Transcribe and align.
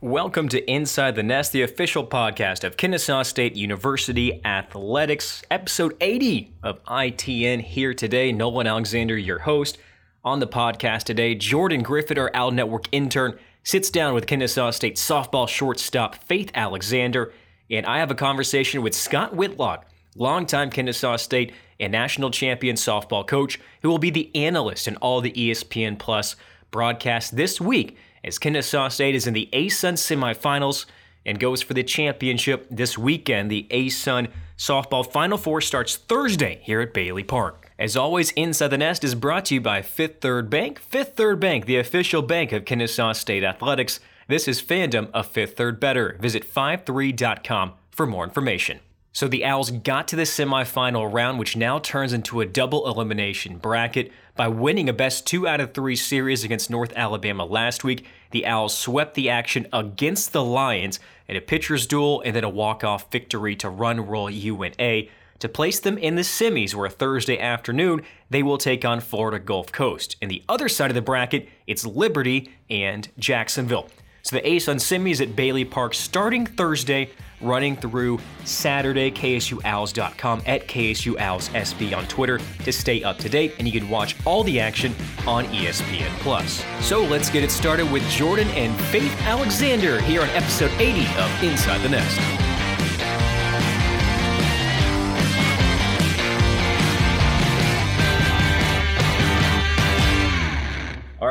Welcome 0.00 0.48
to 0.50 0.70
Inside 0.70 1.16
the 1.16 1.24
Nest, 1.24 1.50
the 1.50 1.62
official 1.62 2.06
podcast 2.06 2.62
of 2.62 2.76
Kennesaw 2.76 3.24
State 3.24 3.56
University 3.56 4.40
Athletics, 4.44 5.42
episode 5.50 5.96
80 6.00 6.54
of 6.62 6.80
ITN. 6.84 7.60
Here 7.62 7.92
today, 7.92 8.30
Nolan 8.30 8.68
Alexander, 8.68 9.18
your 9.18 9.40
host. 9.40 9.76
On 10.22 10.38
the 10.38 10.46
podcast 10.46 11.02
today, 11.02 11.34
Jordan 11.34 11.82
Griffith, 11.82 12.16
our 12.16 12.30
Owl 12.32 12.52
Network 12.52 12.84
intern, 12.92 13.40
sits 13.64 13.90
down 13.90 14.14
with 14.14 14.28
Kennesaw 14.28 14.70
State 14.70 14.94
softball 14.94 15.48
shortstop 15.48 16.14
Faith 16.14 16.52
Alexander, 16.54 17.32
and 17.68 17.84
I 17.84 17.98
have 17.98 18.12
a 18.12 18.14
conversation 18.14 18.82
with 18.82 18.94
Scott 18.94 19.34
Whitlock, 19.34 19.84
longtime 20.14 20.70
Kennesaw 20.70 21.16
State 21.16 21.52
and 21.80 21.90
national 21.90 22.30
champion 22.30 22.76
softball 22.76 23.26
coach, 23.26 23.58
who 23.82 23.88
will 23.88 23.98
be 23.98 24.10
the 24.10 24.30
analyst 24.36 24.86
in 24.86 24.94
all 24.98 25.20
the 25.20 25.32
ESPN 25.32 25.98
Plus 25.98 26.36
broadcasts 26.70 27.32
this 27.32 27.60
week 27.60 27.98
as 28.28 28.38
Kennesaw 28.38 28.88
State 28.88 29.16
is 29.16 29.26
in 29.26 29.34
the 29.34 29.48
ASUN 29.52 29.94
semifinals 29.94 30.86
and 31.26 31.40
goes 31.40 31.62
for 31.62 31.74
the 31.74 31.82
championship 31.82 32.66
this 32.70 32.96
weekend. 32.96 33.50
The 33.50 33.66
ASUN 33.70 34.30
softball 34.56 35.10
Final 35.10 35.36
Four 35.36 35.60
starts 35.60 35.96
Thursday 35.96 36.60
here 36.62 36.80
at 36.80 36.94
Bailey 36.94 37.24
Park. 37.24 37.72
As 37.78 37.96
always, 37.96 38.30
Inside 38.32 38.68
the 38.68 38.78
Nest 38.78 39.02
is 39.02 39.14
brought 39.14 39.46
to 39.46 39.54
you 39.54 39.60
by 39.60 39.82
Fifth 39.82 40.20
Third 40.20 40.48
Bank. 40.50 40.78
Fifth 40.78 41.16
Third 41.16 41.40
Bank, 41.40 41.66
the 41.66 41.78
official 41.78 42.22
bank 42.22 42.52
of 42.52 42.64
Kennesaw 42.64 43.12
State 43.12 43.44
Athletics. 43.44 44.00
This 44.28 44.46
is 44.46 44.62
fandom 44.62 45.10
of 45.12 45.26
Fifth 45.26 45.56
Third 45.56 45.80
Better. 45.80 46.16
Visit 46.20 46.44
53.com 46.44 47.72
for 47.90 48.06
more 48.06 48.24
information. 48.24 48.80
So 49.18 49.26
the 49.26 49.44
Owls 49.44 49.72
got 49.72 50.06
to 50.06 50.14
the 50.14 50.22
semifinal 50.22 51.12
round, 51.12 51.40
which 51.40 51.56
now 51.56 51.80
turns 51.80 52.12
into 52.12 52.40
a 52.40 52.46
double 52.46 52.86
elimination 52.86 53.56
bracket. 53.56 54.12
By 54.36 54.46
winning 54.46 54.88
a 54.88 54.92
best 54.92 55.26
two 55.26 55.48
out 55.48 55.60
of 55.60 55.74
three 55.74 55.96
series 55.96 56.44
against 56.44 56.70
North 56.70 56.92
Alabama 56.94 57.44
last 57.44 57.82
week, 57.82 58.06
the 58.30 58.46
Owls 58.46 58.78
swept 58.78 59.14
the 59.14 59.28
action 59.28 59.66
against 59.72 60.32
the 60.32 60.44
Lions 60.44 61.00
in 61.26 61.34
a 61.34 61.40
pitcher's 61.40 61.84
duel 61.84 62.22
and 62.24 62.36
then 62.36 62.44
a 62.44 62.48
walk-off 62.48 63.10
victory 63.10 63.56
to 63.56 63.68
run 63.68 64.06
rule 64.06 64.30
UNA 64.30 65.08
to 65.40 65.48
place 65.48 65.80
them 65.80 65.98
in 65.98 66.14
the 66.14 66.22
semis, 66.22 66.76
where 66.76 66.88
Thursday 66.88 67.40
afternoon 67.40 68.02
they 68.30 68.44
will 68.44 68.56
take 68.56 68.84
on 68.84 69.00
Florida 69.00 69.40
Gulf 69.40 69.72
Coast. 69.72 70.14
In 70.22 70.28
the 70.28 70.44
other 70.48 70.68
side 70.68 70.92
of 70.92 70.94
the 70.94 71.02
bracket, 71.02 71.48
it's 71.66 71.84
Liberty 71.84 72.52
and 72.70 73.08
Jacksonville. 73.18 73.88
So 74.22 74.36
the 74.36 74.42
ASUN 74.42 74.76
semis 74.76 75.20
at 75.20 75.34
Bailey 75.36 75.64
Park 75.64 75.94
starting 75.94 76.46
Thursday 76.46 77.10
running 77.40 77.76
through 77.76 78.18
Saturday, 78.44 79.10
KSUOwls.com 79.10 80.42
at 80.46 80.66
KSUOwlsSB 80.66 81.96
on 81.96 82.06
Twitter 82.08 82.40
to 82.64 82.72
stay 82.72 83.02
up 83.02 83.18
to 83.18 83.28
date, 83.28 83.54
and 83.58 83.68
you 83.68 83.80
can 83.80 83.88
watch 83.88 84.16
all 84.24 84.42
the 84.42 84.58
action 84.58 84.94
on 85.26 85.44
ESPN 85.46 86.10
Plus. 86.20 86.64
So 86.80 87.02
let's 87.04 87.30
get 87.30 87.44
it 87.44 87.50
started 87.50 87.90
with 87.92 88.08
Jordan 88.10 88.48
and 88.48 88.78
Faith 88.86 89.14
Alexander 89.22 90.00
here 90.00 90.22
on 90.22 90.28
episode 90.30 90.72
80 90.80 91.00
of 91.20 91.42
Inside 91.42 91.78
the 91.78 91.90
Nest. 91.90 92.47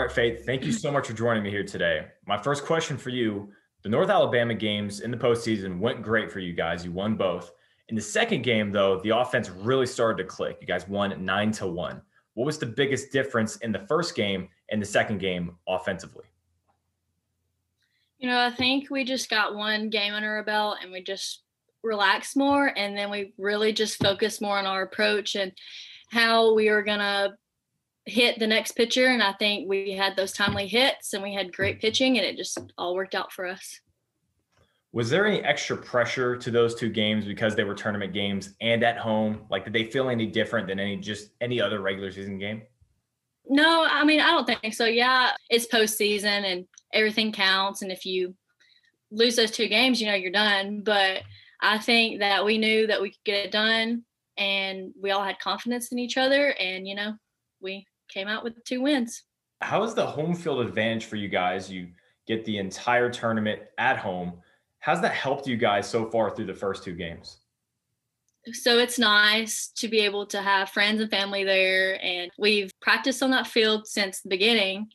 Right, 0.08 0.16
Faith, 0.16 0.46
thank 0.46 0.64
you 0.64 0.72
so 0.72 0.90
much 0.90 1.08
for 1.08 1.14
joining 1.14 1.44
me 1.44 1.50
here 1.50 1.66
today. 1.66 2.06
My 2.26 2.38
first 2.38 2.64
question 2.64 2.98
for 2.98 3.10
you 3.10 3.52
the 3.84 3.90
North 3.90 4.10
Alabama 4.10 4.54
games 4.54 5.02
in 5.02 5.12
the 5.12 5.18
postseason 5.18 5.80
went 5.80 6.02
great 6.02 6.32
for 6.32 6.40
you 6.40 6.54
guys. 6.54 6.84
You 6.84 6.92
won 6.92 7.16
both. 7.16 7.52
In 7.90 7.96
the 7.96 8.02
second 8.02 8.42
game, 8.42 8.72
though, 8.72 9.00
the 9.02 9.18
offense 9.18 9.50
really 9.50 9.86
started 9.86 10.24
to 10.24 10.28
click. 10.28 10.58
You 10.62 10.68
guys 10.68 10.88
won 10.88 11.24
nine 11.24 11.52
to 11.54 11.68
one. 11.68 12.02
What 12.34 12.46
was 12.46 12.58
the 12.58 12.66
biggest 12.66 13.12
difference 13.12 13.58
in 13.58 13.72
the 13.72 13.86
first 13.88 14.16
game 14.16 14.50
and 14.72 14.82
the 14.82 14.86
second 14.86 15.20
game 15.20 15.58
offensively? 15.68 16.26
You 18.18 18.30
know, 18.30 18.40
I 18.40 18.52
think 18.52 18.90
we 18.90 19.04
just 19.04 19.30
got 19.30 19.56
one 19.56 19.90
game 19.90 20.14
under 20.14 20.36
our 20.36 20.44
belt 20.44 20.78
and 20.82 20.92
we 20.92 21.02
just 21.04 21.44
relaxed 21.84 22.36
more. 22.36 22.74
And 22.78 22.98
then 22.98 23.10
we 23.10 23.34
really 23.38 23.74
just 23.74 24.02
focused 24.02 24.42
more 24.42 24.58
on 24.58 24.66
our 24.66 24.84
approach 24.84 25.36
and 25.36 25.52
how 26.12 26.54
we 26.54 26.70
are 26.70 26.82
going 26.82 27.00
to 27.00 27.34
hit 28.08 28.40
the 28.40 28.48
next 28.48 28.72
pitcher 28.72 29.08
and 29.08 29.22
I 29.22 29.34
think 29.34 29.68
we 29.68 29.92
had 29.92 30.16
those 30.16 30.32
timely 30.32 30.66
hits 30.66 31.14
and 31.14 31.22
we 31.22 31.34
had 31.34 31.54
great 31.54 31.78
mm. 31.78 31.82
pitching 31.82 32.18
and 32.18 32.26
it 32.26 32.38
just 32.38 32.58
all 32.78 32.96
worked 32.96 33.16
out 33.16 33.34
for 33.34 33.46
us. 33.46 33.82
Was 34.94 35.10
there 35.10 35.28
any 35.28 35.44
extra 35.44 35.76
pressure 35.76 36.38
to 36.38 36.50
those 36.50 36.74
two 36.74 36.90
games 36.90 37.26
because 37.26 37.54
they 37.54 37.66
were 37.66 37.76
tournament 37.76 38.14
games 38.14 38.56
and 38.62 38.84
at 38.84 38.98
home? 38.98 39.42
Like 39.50 39.66
did 39.66 39.74
they 39.74 39.84
feel 39.84 40.10
any 40.10 40.26
different 40.26 40.68
than 40.68 40.80
any 40.80 40.96
just 40.96 41.32
any 41.42 41.60
other 41.60 41.82
regular 41.82 42.10
season 42.10 42.40
game? 42.40 42.62
No, 43.46 43.86
I 43.88 44.06
mean 44.06 44.22
I 44.22 44.32
don't 44.32 44.48
think 44.48 44.74
so. 44.74 44.86
Yeah, 44.86 45.32
it's 45.50 45.68
postseason 45.68 46.46
and 46.46 46.66
everything 46.94 47.34
counts 47.34 47.82
and 47.82 47.92
if 47.92 48.06
you 48.06 48.36
lose 49.12 49.36
those 49.36 49.52
two 49.52 49.68
games, 49.68 50.00
you 50.00 50.08
know 50.08 50.16
you're 50.16 50.32
done. 50.32 50.82
But 50.82 51.24
I 51.62 51.78
think 51.78 52.20
that 52.20 52.46
we 52.46 52.58
knew 52.58 52.88
that 52.88 53.02
we 53.02 53.10
could 53.10 53.24
get 53.26 53.46
it 53.46 53.52
done 53.52 54.04
and 54.38 54.94
we 55.02 55.12
all 55.12 55.24
had 55.24 55.40
confidence 55.40 55.92
in 55.92 56.00
each 56.00 56.18
other 56.18 56.52
and 56.54 56.88
you 56.88 56.96
know 56.96 57.14
we 57.62 57.86
came 58.08 58.28
out 58.28 58.44
with 58.44 58.64
two 58.64 58.82
wins. 58.82 59.24
How 59.62 59.84
is 59.84 59.94
the 59.94 60.06
home 60.06 60.36
field 60.36 60.66
advantage 60.66 61.06
for 61.06 61.16
you 61.16 61.30
guys? 61.30 61.72
You 61.72 61.88
get 62.28 62.46
the 62.46 62.58
entire 62.58 63.10
tournament 63.10 63.62
at 63.78 63.98
home. 63.98 64.34
How's 64.80 65.02
that 65.02 65.14
helped 65.14 65.48
you 65.48 65.58
guys 65.58 65.90
so 65.90 66.10
far 66.10 66.30
through 66.30 66.46
the 66.46 66.54
first 66.54 66.84
two 66.84 66.94
games? 66.94 67.40
So 68.54 68.78
it's 68.78 68.98
nice 68.98 69.72
to 69.78 69.88
be 69.88 70.00
able 70.00 70.26
to 70.28 70.42
have 70.42 70.70
friends 70.70 71.02
and 71.02 71.10
family 71.10 71.44
there. 71.44 72.02
And 72.04 72.32
we've 72.38 72.72
practiced 72.82 73.22
on 73.22 73.32
that 73.32 73.48
field 73.48 73.88
since 73.88 74.22
the 74.22 74.30
beginning. 74.30 74.88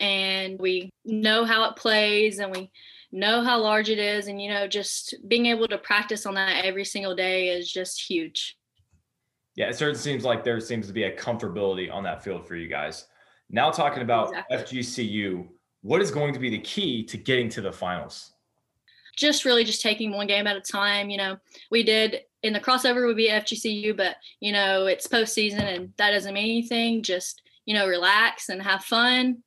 And 0.00 0.58
we 0.58 0.90
know 1.04 1.44
how 1.44 1.68
it 1.68 1.76
plays 1.76 2.38
and 2.38 2.54
we 2.54 2.70
know 3.12 3.42
how 3.42 3.60
large 3.60 3.88
it 3.88 3.98
is. 3.98 4.26
And, 4.26 4.40
you 4.40 4.48
know, 4.48 4.66
just 4.66 5.14
being 5.28 5.46
able 5.46 5.68
to 5.68 5.78
practice 5.78 6.26
on 6.26 6.34
that 6.34 6.64
every 6.64 6.84
single 6.84 7.14
day 7.14 7.50
is 7.50 7.70
just 7.70 8.08
huge 8.08 8.57
yeah, 9.58 9.68
it 9.68 9.74
certainly 9.74 9.98
seems 9.98 10.24
like 10.24 10.44
there 10.44 10.60
seems 10.60 10.86
to 10.86 10.92
be 10.92 11.02
a 11.02 11.16
comfortability 11.16 11.92
on 11.92 12.04
that 12.04 12.22
field 12.22 12.46
for 12.46 12.54
you 12.54 12.68
guys. 12.68 13.06
Now 13.50 13.72
talking 13.72 14.04
about 14.04 14.28
exactly. 14.28 14.78
FGCU, 14.78 15.48
what 15.82 16.00
is 16.00 16.12
going 16.12 16.32
to 16.32 16.38
be 16.38 16.48
the 16.48 16.60
key 16.60 17.02
to 17.06 17.16
getting 17.16 17.48
to 17.48 17.60
the 17.60 17.72
finals? 17.72 18.34
Just 19.16 19.44
really 19.44 19.64
just 19.64 19.82
taking 19.82 20.12
one 20.12 20.28
game 20.28 20.46
at 20.46 20.56
a 20.56 20.60
time. 20.60 21.10
You 21.10 21.16
know, 21.16 21.38
we 21.72 21.82
did 21.82 22.20
in 22.44 22.52
the 22.52 22.60
crossover 22.60 23.04
would 23.04 23.16
be 23.16 23.30
FGCU, 23.30 23.96
but 23.96 24.14
you 24.38 24.52
know, 24.52 24.86
it's 24.86 25.08
postseason 25.08 25.64
and 25.64 25.92
that 25.96 26.12
doesn't 26.12 26.34
mean 26.34 26.44
anything. 26.44 27.02
Just, 27.02 27.42
you 27.66 27.74
know, 27.74 27.88
relax 27.88 28.50
and 28.50 28.62
have 28.62 28.84
fun 28.84 29.38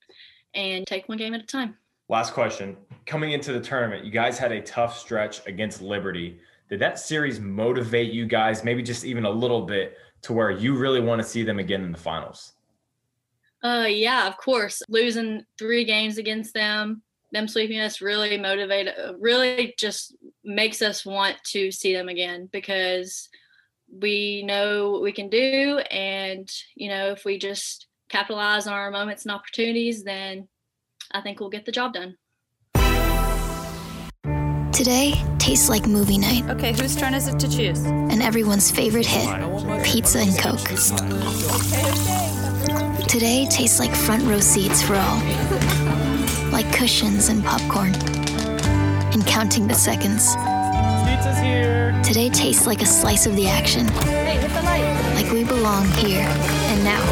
and 0.53 0.85
take 0.85 1.07
one 1.07 1.19
game 1.19 1.33
at 1.33 1.41
a 1.41 1.47
time. 1.47 1.77
Last 2.09 2.33
question. 2.33 2.75
Coming 3.05 3.31
into 3.31 3.53
the 3.53 3.61
tournament, 3.61 4.03
you 4.03 4.11
guys 4.11 4.37
had 4.37 4.51
a 4.51 4.61
tough 4.61 4.99
stretch 4.99 5.47
against 5.47 5.81
Liberty 5.81 6.41
did 6.71 6.79
that 6.79 6.97
series 6.97 7.39
motivate 7.39 8.13
you 8.13 8.25
guys 8.25 8.63
maybe 8.63 8.81
just 8.81 9.03
even 9.03 9.25
a 9.25 9.29
little 9.29 9.63
bit 9.63 9.97
to 10.21 10.31
where 10.31 10.49
you 10.49 10.75
really 10.77 11.01
want 11.01 11.21
to 11.21 11.27
see 11.27 11.43
them 11.43 11.59
again 11.59 11.83
in 11.83 11.91
the 11.91 11.97
finals? 11.97 12.53
Uh 13.61 13.85
yeah 13.87 14.25
of 14.25 14.37
course. 14.37 14.81
Losing 14.89 15.45
three 15.59 15.83
games 15.83 16.17
against 16.17 16.53
them 16.53 17.03
them 17.33 17.47
sweeping 17.47 17.79
us 17.79 18.01
really 18.01 18.37
motivated 18.37 18.93
uh, 18.97 19.13
really 19.19 19.73
just 19.77 20.15
makes 20.43 20.81
us 20.81 21.05
want 21.05 21.37
to 21.43 21.71
see 21.71 21.93
them 21.93 22.09
again 22.09 22.49
because 22.51 23.29
we 23.93 24.41
know 24.43 24.91
what 24.91 25.01
we 25.01 25.11
can 25.11 25.29
do 25.29 25.79
and 25.91 26.49
you 26.75 26.89
know 26.89 27.11
if 27.11 27.25
we 27.25 27.37
just 27.37 27.87
capitalize 28.09 28.67
on 28.67 28.73
our 28.73 28.91
moments 28.91 29.23
and 29.23 29.33
opportunities 29.33 30.03
then 30.03 30.47
i 31.11 31.21
think 31.21 31.39
we'll 31.39 31.49
get 31.49 31.65
the 31.65 31.71
job 31.71 31.93
done. 31.93 32.15
Today 34.73 35.13
tastes 35.41 35.69
like 35.69 35.87
movie 35.87 36.19
night. 36.19 36.47
Okay, 36.51 36.71
whose 36.71 36.95
turn 36.95 37.15
is 37.15 37.27
it 37.27 37.39
to 37.39 37.49
choose? 37.49 37.83
And 37.83 38.21
everyone's 38.21 38.69
favorite 38.69 39.07
hit, 39.07 39.27
pizza 39.83 40.19
and 40.19 40.37
Coke. 40.37 40.59
Today 43.07 43.47
tastes 43.49 43.79
like 43.79 43.95
front 43.95 44.23
row 44.25 44.39
seats 44.39 44.83
for 44.83 44.93
all. 44.95 45.17
Like 46.51 46.71
cushions 46.71 47.29
and 47.29 47.43
popcorn. 47.43 47.95
And 49.13 49.25
counting 49.25 49.67
the 49.67 49.73
seconds. 49.73 50.35
Pizza's 51.07 51.39
here. 51.39 51.99
Today 52.03 52.29
tastes 52.29 52.67
like 52.67 52.83
a 52.83 52.85
slice 52.85 53.25
of 53.25 53.35
the 53.35 53.47
action. 53.47 53.87
Hey, 53.87 54.37
hit 54.37 54.51
the 54.51 54.61
light. 54.61 55.13
Like 55.15 55.31
we 55.33 55.43
belong 55.43 55.87
here 55.93 56.21
and 56.21 56.83
now. 56.83 57.03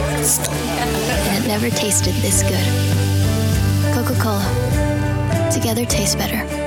and 1.26 1.44
it 1.44 1.48
never 1.48 1.72
tasted 1.72 2.14
this 2.22 2.44
good. 2.44 3.94
Coca-Cola. 3.96 5.50
Together 5.52 5.84
tastes 5.84 6.14
better. 6.14 6.59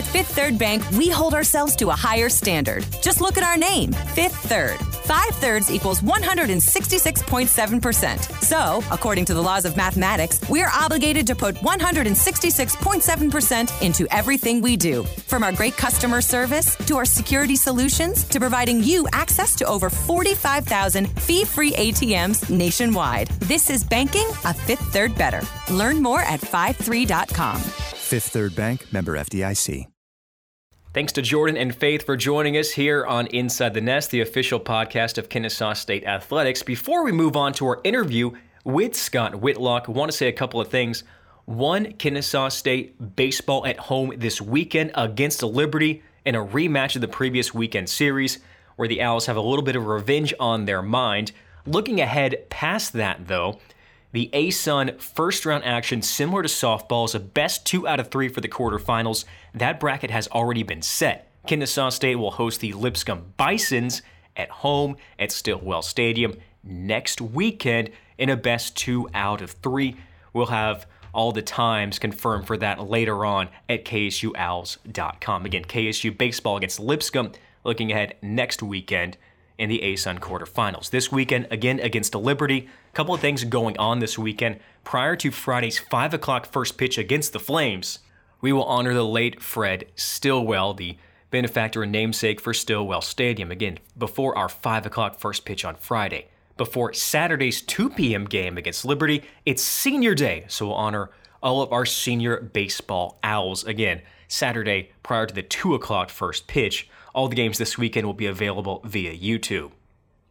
At 0.00 0.06
Fifth 0.06 0.34
Third 0.34 0.58
Bank, 0.58 0.82
we 0.92 1.10
hold 1.10 1.34
ourselves 1.34 1.76
to 1.76 1.90
a 1.90 1.94
higher 1.94 2.30
standard. 2.30 2.86
Just 3.02 3.20
look 3.20 3.36
at 3.36 3.44
our 3.44 3.58
name, 3.58 3.92
Fifth 3.92 4.34
Third. 4.34 4.78
Five 5.04 5.36
thirds 5.36 5.70
equals 5.70 6.00
166.7%. 6.00 8.42
So, 8.42 8.82
according 8.90 9.26
to 9.26 9.34
the 9.34 9.42
laws 9.42 9.66
of 9.66 9.76
mathematics, 9.76 10.40
we 10.48 10.62
are 10.62 10.70
obligated 10.72 11.26
to 11.26 11.34
put 11.34 11.56
166.7% 11.56 13.82
into 13.82 14.06
everything 14.10 14.62
we 14.62 14.74
do. 14.74 15.02
From 15.26 15.44
our 15.44 15.52
great 15.52 15.76
customer 15.76 16.22
service 16.22 16.76
to 16.86 16.96
our 16.96 17.04
security 17.04 17.56
solutions 17.56 18.24
to 18.24 18.40
providing 18.40 18.82
you 18.82 19.06
access 19.12 19.54
to 19.56 19.66
over 19.66 19.90
45,000 19.90 21.08
fee 21.20 21.44
free 21.44 21.72
ATMs 21.72 22.48
nationwide. 22.48 23.28
This 23.40 23.68
is 23.68 23.84
banking 23.84 24.30
a 24.46 24.54
fifth 24.54 24.94
third 24.94 25.14
better. 25.14 25.42
Learn 25.70 26.02
more 26.02 26.22
at 26.22 26.40
53.com. 26.40 27.60
Fifth 28.10 28.30
Third 28.30 28.56
Bank, 28.56 28.92
member 28.92 29.12
FDIC. 29.12 29.86
Thanks 30.92 31.12
to 31.12 31.22
Jordan 31.22 31.56
and 31.56 31.72
Faith 31.72 32.04
for 32.04 32.16
joining 32.16 32.56
us 32.56 32.72
here 32.72 33.06
on 33.06 33.28
Inside 33.28 33.72
the 33.72 33.80
Nest, 33.80 34.10
the 34.10 34.20
official 34.20 34.58
podcast 34.58 35.16
of 35.16 35.28
Kennesaw 35.28 35.74
State 35.74 36.04
Athletics. 36.04 36.64
Before 36.64 37.04
we 37.04 37.12
move 37.12 37.36
on 37.36 37.52
to 37.52 37.66
our 37.66 37.80
interview 37.84 38.32
with 38.64 38.96
Scott 38.96 39.36
Whitlock, 39.36 39.84
I 39.88 39.92
want 39.92 40.10
to 40.10 40.16
say 40.16 40.26
a 40.26 40.32
couple 40.32 40.60
of 40.60 40.66
things. 40.66 41.04
One, 41.44 41.92
Kennesaw 41.92 42.48
State 42.48 43.14
baseball 43.14 43.64
at 43.64 43.78
home 43.78 44.12
this 44.16 44.40
weekend 44.40 44.90
against 44.96 45.44
Liberty 45.44 46.02
in 46.24 46.34
a 46.34 46.44
rematch 46.44 46.96
of 46.96 47.02
the 47.02 47.06
previous 47.06 47.54
weekend 47.54 47.88
series, 47.88 48.40
where 48.74 48.88
the 48.88 49.02
Owls 49.02 49.26
have 49.26 49.36
a 49.36 49.40
little 49.40 49.64
bit 49.64 49.76
of 49.76 49.86
revenge 49.86 50.34
on 50.40 50.64
their 50.64 50.82
mind. 50.82 51.30
Looking 51.64 52.00
ahead 52.00 52.50
past 52.50 52.92
that, 52.94 53.28
though, 53.28 53.60
the 54.12 54.30
ASUN 54.32 55.00
first 55.00 55.46
round 55.46 55.64
action, 55.64 56.02
similar 56.02 56.42
to 56.42 56.48
softball, 56.48 57.04
is 57.04 57.14
a 57.14 57.20
best 57.20 57.64
two 57.64 57.86
out 57.86 58.00
of 58.00 58.08
three 58.08 58.28
for 58.28 58.40
the 58.40 58.48
quarterfinals. 58.48 59.24
That 59.54 59.78
bracket 59.78 60.10
has 60.10 60.28
already 60.28 60.62
been 60.62 60.82
set. 60.82 61.30
Kennesaw 61.46 61.90
State 61.90 62.16
will 62.16 62.32
host 62.32 62.60
the 62.60 62.72
Lipscomb 62.72 63.32
Bisons 63.36 64.02
at 64.36 64.50
home 64.50 64.96
at 65.18 65.32
Stillwell 65.32 65.82
Stadium 65.82 66.36
next 66.62 67.20
weekend 67.20 67.90
in 68.18 68.30
a 68.30 68.36
best 68.36 68.76
two 68.76 69.08
out 69.14 69.40
of 69.42 69.52
three. 69.52 69.96
We'll 70.32 70.46
have 70.46 70.86
all 71.12 71.32
the 71.32 71.42
times 71.42 71.98
confirmed 71.98 72.46
for 72.46 72.56
that 72.58 72.88
later 72.88 73.24
on 73.24 73.48
at 73.68 73.84
KSUOwls.com. 73.84 75.46
Again, 75.46 75.64
KSU 75.64 76.16
baseball 76.16 76.56
against 76.56 76.78
Lipscomb 76.78 77.32
looking 77.64 77.90
ahead 77.90 78.16
next 78.22 78.62
weekend 78.62 79.16
in 79.60 79.68
the 79.68 79.80
ASUN 79.84 80.18
quarterfinals. 80.18 80.88
This 80.88 81.12
weekend, 81.12 81.46
again 81.50 81.78
against 81.80 82.12
the 82.12 82.18
Liberty. 82.18 82.68
A 82.92 82.96
couple 82.96 83.14
of 83.14 83.20
things 83.20 83.44
going 83.44 83.76
on 83.78 83.98
this 83.98 84.18
weekend. 84.18 84.58
Prior 84.84 85.14
to 85.16 85.30
Friday's 85.30 85.78
5 85.78 86.14
o'clock 86.14 86.46
first 86.46 86.78
pitch 86.78 86.96
against 86.96 87.34
the 87.34 87.38
Flames, 87.38 87.98
we 88.40 88.52
will 88.52 88.64
honor 88.64 88.94
the 88.94 89.04
late 89.04 89.42
Fred 89.42 89.84
Stillwell, 89.94 90.72
the 90.72 90.96
benefactor 91.30 91.82
and 91.82 91.92
namesake 91.92 92.40
for 92.40 92.54
Stillwell 92.54 93.02
Stadium. 93.02 93.50
Again, 93.50 93.78
before 93.98 94.36
our 94.36 94.48
5 94.48 94.86
o'clock 94.86 95.18
first 95.18 95.44
pitch 95.44 95.62
on 95.62 95.76
Friday. 95.76 96.28
Before 96.56 96.94
Saturday's 96.94 97.60
2 97.60 97.90
p.m. 97.90 98.24
game 98.24 98.56
against 98.56 98.86
Liberty, 98.86 99.22
it's 99.44 99.62
senior 99.62 100.14
day, 100.14 100.46
so 100.48 100.66
we'll 100.66 100.74
honor 100.74 101.10
all 101.42 101.60
of 101.60 101.70
our 101.70 101.84
senior 101.84 102.40
baseball 102.40 103.18
owls 103.22 103.64
again 103.64 104.00
Saturday 104.26 104.92
prior 105.02 105.26
to 105.26 105.34
the 105.34 105.42
2 105.42 105.74
o'clock 105.74 106.08
first 106.08 106.46
pitch. 106.46 106.88
All 107.14 107.28
the 107.28 107.36
games 107.36 107.58
this 107.58 107.76
weekend 107.76 108.06
will 108.06 108.14
be 108.14 108.26
available 108.26 108.82
via 108.84 109.16
YouTube. 109.16 109.72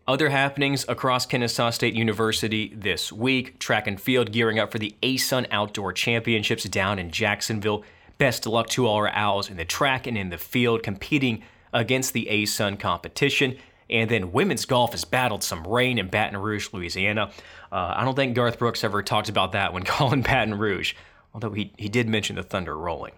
Other 0.08 0.30
happenings 0.30 0.86
across 0.88 1.26
Kennesaw 1.26 1.70
State 1.70 1.94
University 1.94 2.74
this 2.76 3.12
week 3.12 3.60
track 3.60 3.86
and 3.86 4.02
field 4.02 4.32
gearing 4.32 4.58
up 4.58 4.72
for 4.72 4.80
the 4.80 4.96
ASUN 5.04 5.46
Outdoor 5.52 5.94
Championships 5.94 6.64
down 6.64 6.98
in 6.98 7.12
Jacksonville. 7.12 7.84
Best 8.18 8.46
of 8.46 8.54
luck 8.54 8.70
to 8.70 8.88
all 8.88 8.96
our 8.96 9.10
Owls 9.10 9.50
in 9.50 9.58
the 9.58 9.66
track 9.66 10.08
and 10.08 10.18
in 10.18 10.30
the 10.30 10.38
field 10.38 10.82
competing 10.82 11.44
against 11.74 12.14
the 12.14 12.28
ASUN 12.32 12.80
competition. 12.80 13.58
And 13.90 14.10
then 14.10 14.32
women's 14.32 14.66
golf 14.66 14.92
has 14.92 15.06
battled 15.06 15.44
some 15.44 15.64
rain 15.64 15.98
in 15.98 16.08
Baton 16.08 16.38
Rouge, 16.38 16.70
Louisiana. 16.74 17.32
Uh, 17.72 17.94
I 17.98 18.04
don't 18.04 18.16
think 18.16 18.36
Garth 18.36 18.58
Brooks 18.58 18.84
ever 18.84 19.04
talked 19.04 19.30
about 19.30 19.52
that 19.52 19.74
when 19.74 19.84
calling 19.84 20.22
Baton 20.22 20.58
Rouge, 20.58 20.94
although 21.34 21.52
he, 21.52 21.74
he 21.78 21.90
did 21.90 22.08
mention 22.08 22.36
the 22.36 22.44
thunder 22.44 22.78
rolling. 22.78 23.14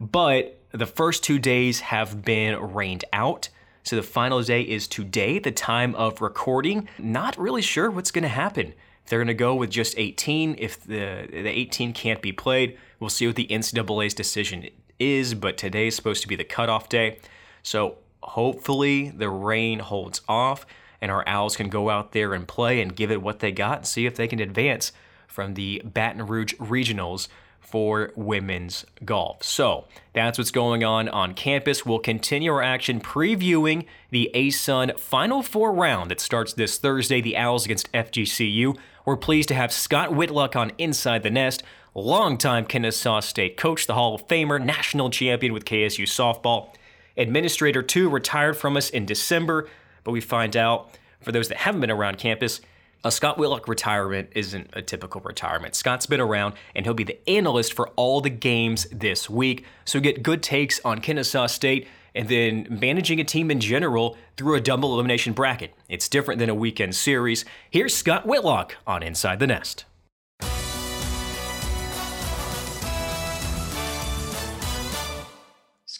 But 0.00 0.58
the 0.72 0.86
first 0.86 1.22
two 1.22 1.38
days 1.38 1.80
have 1.80 2.24
been 2.24 2.74
rained 2.74 3.04
out. 3.12 3.48
So 3.82 3.96
the 3.96 4.02
final 4.02 4.42
day 4.42 4.62
is 4.62 4.88
today, 4.88 5.38
the 5.38 5.52
time 5.52 5.94
of 5.94 6.20
recording. 6.20 6.88
Not 6.98 7.36
really 7.36 7.62
sure 7.62 7.90
what's 7.90 8.10
going 8.10 8.22
to 8.22 8.28
happen. 8.28 8.74
They're 9.06 9.18
going 9.18 9.26
to 9.26 9.34
go 9.34 9.54
with 9.54 9.70
just 9.70 9.94
18, 9.98 10.56
if 10.58 10.82
the, 10.84 11.26
the 11.30 11.48
18 11.48 11.92
can't 11.92 12.22
be 12.22 12.32
played, 12.32 12.78
we'll 13.00 13.10
see 13.10 13.26
what 13.26 13.36
the 13.36 13.46
NCAA's 13.48 14.14
decision 14.14 14.68
is. 14.98 15.34
But 15.34 15.58
today 15.58 15.88
is 15.88 15.96
supposed 15.96 16.22
to 16.22 16.28
be 16.28 16.36
the 16.36 16.44
cutoff 16.44 16.88
day. 16.88 17.18
So 17.62 17.98
hopefully 18.22 19.10
the 19.10 19.28
rain 19.28 19.80
holds 19.80 20.22
off 20.28 20.64
and 21.00 21.10
our 21.10 21.26
Owls 21.26 21.56
can 21.56 21.68
go 21.68 21.90
out 21.90 22.12
there 22.12 22.32
and 22.32 22.46
play 22.46 22.80
and 22.80 22.94
give 22.94 23.10
it 23.10 23.20
what 23.20 23.40
they 23.40 23.50
got 23.50 23.78
and 23.78 23.86
see 23.86 24.06
if 24.06 24.14
they 24.14 24.28
can 24.28 24.38
advance 24.38 24.92
from 25.26 25.54
the 25.54 25.82
Baton 25.84 26.26
Rouge 26.26 26.54
Regionals 26.54 27.26
for 27.62 28.12
women's 28.16 28.84
golf. 29.04 29.42
So 29.42 29.86
that's 30.12 30.36
what's 30.36 30.50
going 30.50 30.84
on 30.84 31.08
on 31.08 31.32
campus. 31.32 31.86
We'll 31.86 32.00
continue 32.00 32.52
our 32.52 32.62
action 32.62 33.00
previewing 33.00 33.86
the 34.10 34.30
ASUN 34.34 34.98
Final 34.98 35.42
Four 35.42 35.72
round 35.72 36.10
that 36.10 36.20
starts 36.20 36.52
this 36.52 36.76
Thursday, 36.76 37.22
the 37.22 37.36
Owls 37.36 37.64
against 37.64 37.90
FGCU. 37.92 38.76
We're 39.06 39.16
pleased 39.16 39.48
to 39.48 39.54
have 39.54 39.72
Scott 39.72 40.14
Whitlock 40.14 40.54
on 40.54 40.72
Inside 40.76 41.22
the 41.22 41.30
Nest, 41.30 41.62
longtime 41.94 42.66
Kennesaw 42.66 43.20
State 43.20 43.56
coach, 43.56 43.86
the 43.86 43.94
Hall 43.94 44.14
of 44.14 44.28
Famer, 44.28 44.62
national 44.62 45.08
champion 45.08 45.54
with 45.54 45.64
KSU 45.64 46.04
softball. 46.04 46.74
Administrator, 47.16 47.82
too, 47.82 48.10
retired 48.10 48.56
from 48.56 48.76
us 48.76 48.90
in 48.90 49.06
December, 49.06 49.68
but 50.04 50.12
we 50.12 50.20
find 50.20 50.56
out, 50.56 50.90
for 51.20 51.32
those 51.32 51.48
that 51.48 51.58
haven't 51.58 51.80
been 51.80 51.90
around 51.90 52.18
campus, 52.18 52.60
a 53.04 53.10
Scott 53.10 53.36
Whitlock 53.36 53.66
retirement 53.66 54.30
isn't 54.32 54.70
a 54.74 54.82
typical 54.82 55.20
retirement. 55.22 55.74
Scott's 55.74 56.06
been 56.06 56.20
around 56.20 56.54
and 56.74 56.86
he'll 56.86 56.94
be 56.94 57.04
the 57.04 57.18
analyst 57.28 57.72
for 57.72 57.88
all 57.90 58.20
the 58.20 58.30
games 58.30 58.86
this 58.92 59.28
week. 59.28 59.64
So 59.84 59.98
get 59.98 60.22
good 60.22 60.42
takes 60.42 60.80
on 60.84 61.00
Kennesaw 61.00 61.46
State 61.46 61.88
and 62.14 62.28
then 62.28 62.66
managing 62.70 63.20
a 63.20 63.24
team 63.24 63.50
in 63.50 63.58
general 63.58 64.16
through 64.36 64.54
a 64.54 64.60
double 64.60 64.94
elimination 64.94 65.32
bracket. 65.32 65.74
It's 65.88 66.08
different 66.08 66.38
than 66.38 66.50
a 66.50 66.54
weekend 66.54 66.94
series. 66.94 67.44
Here's 67.70 67.94
Scott 67.94 68.26
Whitlock 68.26 68.76
on 68.86 69.02
Inside 69.02 69.40
the 69.40 69.46
Nest. 69.46 69.84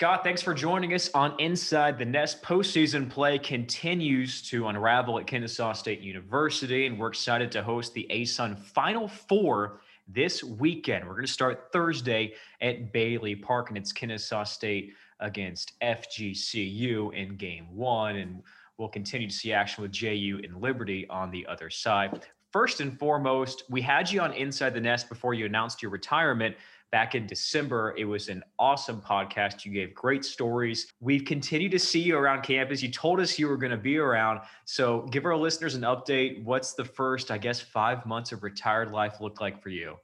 Scott, 0.03 0.25
thanks 0.25 0.43
for 0.43 0.53
joining 0.53 0.95
us 0.95 1.09
on 1.15 1.33
Inside 1.39 1.97
the 1.97 2.05
Nest. 2.05 2.43
Postseason 2.43 3.09
play 3.09 3.39
continues 3.39 4.43
to 4.51 4.67
unravel 4.67 5.17
at 5.21 5.29
Kennesaw 5.29 5.75
State 5.75 6.01
University, 6.01 6.87
and 6.87 6.99
we're 6.99 7.07
excited 7.07 7.53
to 7.53 7.63
host 7.63 7.95
the 7.95 8.05
ASUN 8.11 8.59
Final 8.59 9.07
Four 9.07 9.81
this 10.09 10.43
weekend. 10.43 11.07
We're 11.07 11.15
going 11.15 11.27
to 11.27 11.33
start 11.33 11.69
Thursday 11.73 12.33
at 12.61 12.93
Bailey 12.93 13.37
Park, 13.37 13.69
and 13.69 13.79
it's 13.79 13.93
Kennesaw 13.93 14.43
State 14.43 14.93
against 15.21 15.79
FGCU 15.81 17.15
in 17.15 17.37
game 17.37 17.69
one. 17.73 18.17
And 18.17 18.43
we'll 18.79 18.89
continue 18.89 19.29
to 19.29 19.33
see 19.33 19.53
action 19.53 19.83
with 19.83 19.93
JU 19.93 20.41
and 20.43 20.61
Liberty 20.61 21.07
on 21.11 21.31
the 21.31 21.47
other 21.47 21.71
side. 21.71 22.27
First 22.51 22.81
and 22.81 22.99
foremost, 22.99 23.63
we 23.71 23.81
had 23.81 24.11
you 24.11 24.21
on 24.21 24.33
Inside 24.33 24.75
the 24.75 24.81
Nest 24.81 25.09
before 25.09 25.33
you 25.33 25.47
announced 25.47 25.81
your 25.81 25.93
retirement 25.93 26.57
back 26.93 27.15
in 27.15 27.27
December. 27.27 27.95
It 27.97 28.05
was 28.05 28.29
an 28.29 28.45
awesome 28.59 29.01
podcast. 29.01 29.65
You 29.65 29.73
gave 29.73 29.95
great 29.95 30.25
stories. 30.25 30.93
We've 31.01 31.25
continued 31.25 31.73
to 31.73 31.79
see 31.79 32.01
you 32.01 32.17
around 32.17 32.43
campus. 32.43 32.83
You 32.83 32.91
told 32.91 33.19
us 33.19 33.39
you 33.39 33.49
were 33.49 33.57
going 33.57 33.73
to 33.73 33.79
be 33.79 33.97
around. 33.97 34.41
So 34.67 35.01
give 35.11 35.25
our 35.25 35.37
listeners 35.37 35.75
an 35.75 35.83
update. 35.83 36.45
What's 36.45 36.75
the 36.75 36.85
first, 36.85 37.31
I 37.31 37.39
guess, 37.39 37.61
five 37.61 38.07
months 38.07 38.31
of 38.31 38.43
retired 38.43 38.93
life 38.93 39.21
look 39.21 39.41
like 39.41 39.61
for 39.63 39.71
you? 39.71 39.97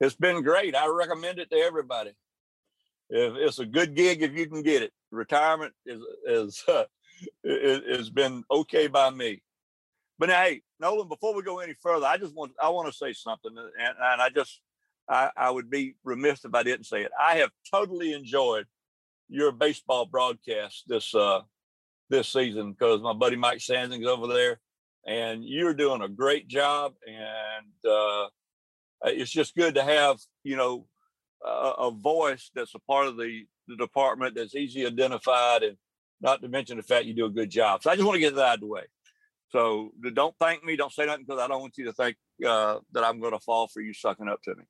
It's 0.00 0.16
been 0.16 0.42
great. 0.42 0.74
I 0.74 0.88
recommend 0.88 1.38
it 1.38 1.48
to 1.50 1.56
everybody. 1.56 2.10
It's 3.08 3.60
a 3.60 3.66
good 3.66 3.94
gig 3.94 4.22
if 4.22 4.32
you 4.32 4.48
can 4.48 4.62
get 4.62 4.82
it. 4.82 4.92
Retirement 5.12 5.72
is 5.86 6.00
is 6.26 6.64
uh, 6.68 6.84
has 7.44 8.10
been 8.10 8.42
okay 8.50 8.88
by 8.88 9.10
me. 9.10 9.40
But 10.18 10.30
now, 10.30 10.42
hey, 10.42 10.62
Nolan, 10.80 11.08
before 11.08 11.34
we 11.34 11.42
go 11.42 11.60
any 11.60 11.74
further, 11.74 12.06
I 12.06 12.16
just 12.16 12.34
want 12.34 12.52
I 12.60 12.70
want 12.70 12.88
to 12.88 12.96
say 12.96 13.12
something, 13.12 13.52
and, 13.56 13.96
and 14.00 14.22
I 14.22 14.30
just 14.30 14.60
I, 15.08 15.30
I 15.36 15.50
would 15.50 15.70
be 15.70 15.96
remiss 16.04 16.44
if 16.44 16.54
I 16.54 16.62
didn't 16.62 16.86
say 16.86 17.02
it. 17.02 17.12
I 17.20 17.36
have 17.36 17.50
totally 17.70 18.12
enjoyed 18.12 18.66
your 19.28 19.52
baseball 19.52 20.06
broadcast 20.06 20.84
this 20.86 21.14
uh, 21.14 21.40
this 22.10 22.28
season 22.28 22.72
because 22.72 23.00
my 23.02 23.12
buddy 23.12 23.36
Mike 23.36 23.58
Sansing's 23.58 24.06
over 24.06 24.26
there, 24.26 24.60
and 25.06 25.44
you're 25.44 25.74
doing 25.74 26.02
a 26.02 26.08
great 26.08 26.48
job. 26.48 26.94
And 27.06 27.90
uh, 27.90 28.28
it's 29.04 29.30
just 29.30 29.54
good 29.54 29.74
to 29.74 29.82
have 29.82 30.18
you 30.42 30.56
know 30.56 30.86
a, 31.44 31.48
a, 31.48 31.90
voice 31.90 32.50
that's 32.54 32.74
a 32.74 32.80
part 32.80 33.06
of 33.06 33.16
the 33.16 33.44
the 33.68 33.76
department 33.76 34.34
that's 34.34 34.54
easy 34.54 34.86
identified, 34.86 35.62
and 35.62 35.76
not 36.20 36.42
to 36.42 36.48
mention 36.48 36.76
the 36.76 36.82
fact 36.82 37.06
you 37.06 37.14
do 37.14 37.26
a 37.26 37.30
good 37.30 37.50
job. 37.50 37.82
So 37.82 37.90
I 37.90 37.94
just 37.94 38.06
want 38.06 38.16
to 38.16 38.20
get 38.20 38.34
that 38.36 38.44
out 38.44 38.54
of 38.54 38.60
the 38.60 38.66
way. 38.66 38.84
So 39.50 39.92
don't 40.14 40.34
thank 40.40 40.64
me. 40.64 40.76
Don't 40.76 40.92
say 40.92 41.06
nothing 41.06 41.24
because 41.26 41.40
I 41.40 41.46
don't 41.46 41.60
want 41.60 41.78
you 41.78 41.84
to 41.84 41.92
think 41.92 42.16
uh, 42.44 42.78
that 42.92 43.04
I'm 43.04 43.20
going 43.20 43.32
to 43.32 43.38
fall 43.38 43.68
for 43.68 43.80
you 43.80 43.94
sucking 43.94 44.28
up 44.28 44.42
to 44.42 44.54
me. 44.56 44.64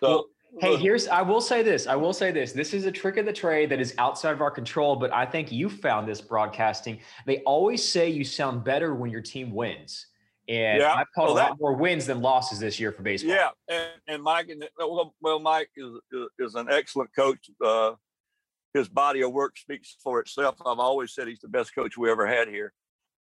So, 0.00 0.08
well, 0.08 0.26
hey, 0.60 0.76
here's 0.76 1.08
I 1.08 1.22
will 1.22 1.40
say 1.40 1.62
this. 1.62 1.86
I 1.86 1.96
will 1.96 2.12
say 2.12 2.32
this. 2.32 2.52
This 2.52 2.74
is 2.74 2.84
a 2.86 2.92
trick 2.92 3.16
of 3.16 3.26
the 3.26 3.32
trade 3.32 3.70
that 3.70 3.80
is 3.80 3.94
outside 3.98 4.32
of 4.32 4.40
our 4.40 4.50
control, 4.50 4.96
but 4.96 5.12
I 5.12 5.24
think 5.26 5.52
you 5.52 5.68
found 5.68 6.08
this 6.08 6.20
broadcasting. 6.20 7.00
They 7.26 7.38
always 7.40 7.86
say 7.86 8.08
you 8.08 8.24
sound 8.24 8.64
better 8.64 8.94
when 8.94 9.10
your 9.10 9.22
team 9.22 9.52
wins. 9.52 10.06
And 10.48 10.80
yeah. 10.80 10.94
I've 10.94 11.06
called 11.14 11.34
well, 11.34 11.46
a 11.46 11.50
lot 11.50 11.60
more 11.60 11.74
wins 11.74 12.06
than 12.06 12.20
losses 12.20 12.58
this 12.58 12.80
year 12.80 12.90
for 12.90 13.02
baseball. 13.02 13.34
Yeah, 13.34 13.50
and, 13.68 13.90
and 14.08 14.22
Mike, 14.22 14.48
and 14.48 14.68
well, 14.76 15.14
well, 15.20 15.38
Mike 15.38 15.70
is 15.76 15.92
is 16.40 16.54
an 16.56 16.66
excellent 16.68 17.14
coach. 17.14 17.50
Uh, 17.64 17.92
his 18.74 18.88
body 18.88 19.22
of 19.22 19.32
work 19.32 19.56
speaks 19.58 19.96
for 20.02 20.20
itself. 20.20 20.56
I've 20.64 20.78
always 20.78 21.14
said 21.14 21.28
he's 21.28 21.40
the 21.40 21.48
best 21.48 21.74
coach 21.74 21.96
we 21.96 22.10
ever 22.10 22.26
had 22.26 22.48
here 22.48 22.72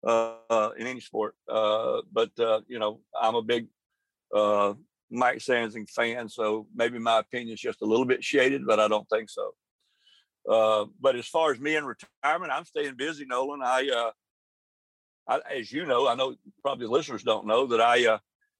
uh, 0.05 0.69
in 0.77 0.87
any 0.87 0.99
sport. 0.99 1.35
Uh, 1.47 2.01
but 2.11 2.31
uh, 2.39 2.61
you 2.67 2.79
know, 2.79 3.01
I'm 3.19 3.35
a 3.35 3.41
big 3.41 3.67
uh, 4.35 4.73
Mike 5.11 5.39
Sansing 5.39 5.89
fan, 5.89 6.29
so 6.29 6.67
maybe 6.73 6.97
my 6.97 7.19
opinion 7.19 7.53
is 7.53 7.59
just 7.59 7.81
a 7.81 7.85
little 7.85 8.05
bit 8.05 8.23
shaded, 8.23 8.65
but 8.65 8.79
I 8.79 8.87
don't 8.87 9.07
think 9.09 9.29
so. 9.29 9.51
Uh, 10.49 10.85
but 10.99 11.15
as 11.15 11.27
far 11.27 11.51
as 11.51 11.59
me 11.59 11.75
in 11.75 11.85
retirement, 11.85 12.51
I'm 12.51 12.65
staying 12.65 12.95
busy, 12.95 13.25
Nolan. 13.25 13.61
I, 13.61 13.89
uh, 13.93 14.11
I, 15.27 15.57
as 15.57 15.71
you 15.71 15.85
know, 15.85 16.07
I 16.07 16.15
know 16.15 16.35
probably 16.63 16.87
listeners 16.87 17.23
don't 17.23 17.45
know 17.45 17.67
that 17.67 17.81
I, 17.81 18.07
uh, 18.07 18.17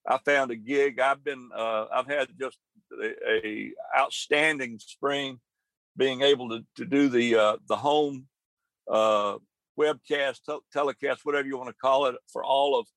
I 0.08 0.20
found 0.20 0.52
a 0.52 0.56
gig. 0.56 1.00
I've 1.00 1.24
been, 1.24 1.50
uh, 1.56 1.86
I've 1.92 2.08
had 2.08 2.28
just 2.40 2.58
a, 3.02 3.48
a, 3.48 3.72
outstanding 3.98 4.80
spring, 4.80 5.40
being 5.98 6.22
able 6.22 6.50
to 6.50 6.66
to 6.78 6.86
do 6.86 7.10
the 7.10 7.36
uh, 7.36 7.58
the 7.68 7.76
home 7.76 8.28
uh, 8.90 9.38
webcast, 9.80 10.40
te- 10.46 10.60
telecast, 10.74 11.22
whatever 11.24 11.48
you 11.48 11.58
want 11.58 11.70
to 11.70 11.76
call 11.82 12.06
it, 12.08 12.16
for 12.32 12.44
all 12.44 12.80
of 12.80 12.88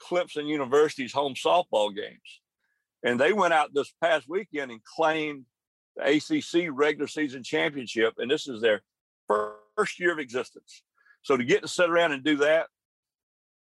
Clemson 0.00 0.46
University's 0.46 1.12
home 1.12 1.34
softball 1.34 1.94
games. 1.94 2.40
And 3.02 3.18
they 3.18 3.32
went 3.32 3.54
out 3.54 3.70
this 3.72 3.92
past 4.02 4.28
weekend 4.28 4.70
and 4.70 4.84
claimed 4.84 5.44
the 5.96 6.16
ACC 6.16 6.68
regular 6.70 7.08
season 7.08 7.42
championship, 7.42 8.14
and 8.18 8.30
this 8.30 8.46
is 8.46 8.60
their 8.60 8.82
first 9.26 9.98
year 9.98 10.12
of 10.12 10.18
existence. 10.18 10.82
So 11.22 11.36
to 11.36 11.44
get 11.44 11.62
to 11.62 11.68
sit 11.68 11.90
around 11.90 12.12
and 12.12 12.24
do 12.24 12.36
that, 12.38 12.66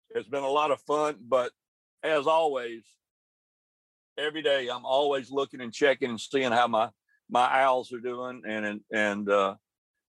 it's 0.09 0.27
been 0.27 0.43
a 0.43 0.49
lot 0.49 0.71
of 0.71 0.81
fun. 0.81 1.15
But 1.27 1.51
as 2.03 2.27
always, 2.27 2.83
every 4.17 4.41
day 4.41 4.69
I'm 4.69 4.85
always 4.85 5.31
looking 5.31 5.61
and 5.61 5.73
checking 5.73 6.09
and 6.09 6.19
seeing 6.19 6.51
how 6.51 6.67
my 6.67 6.89
my 7.29 7.61
owls 7.61 7.93
are 7.93 7.99
doing, 7.99 8.41
and 8.45 8.81
and 8.91 9.29
uh, 9.29 9.55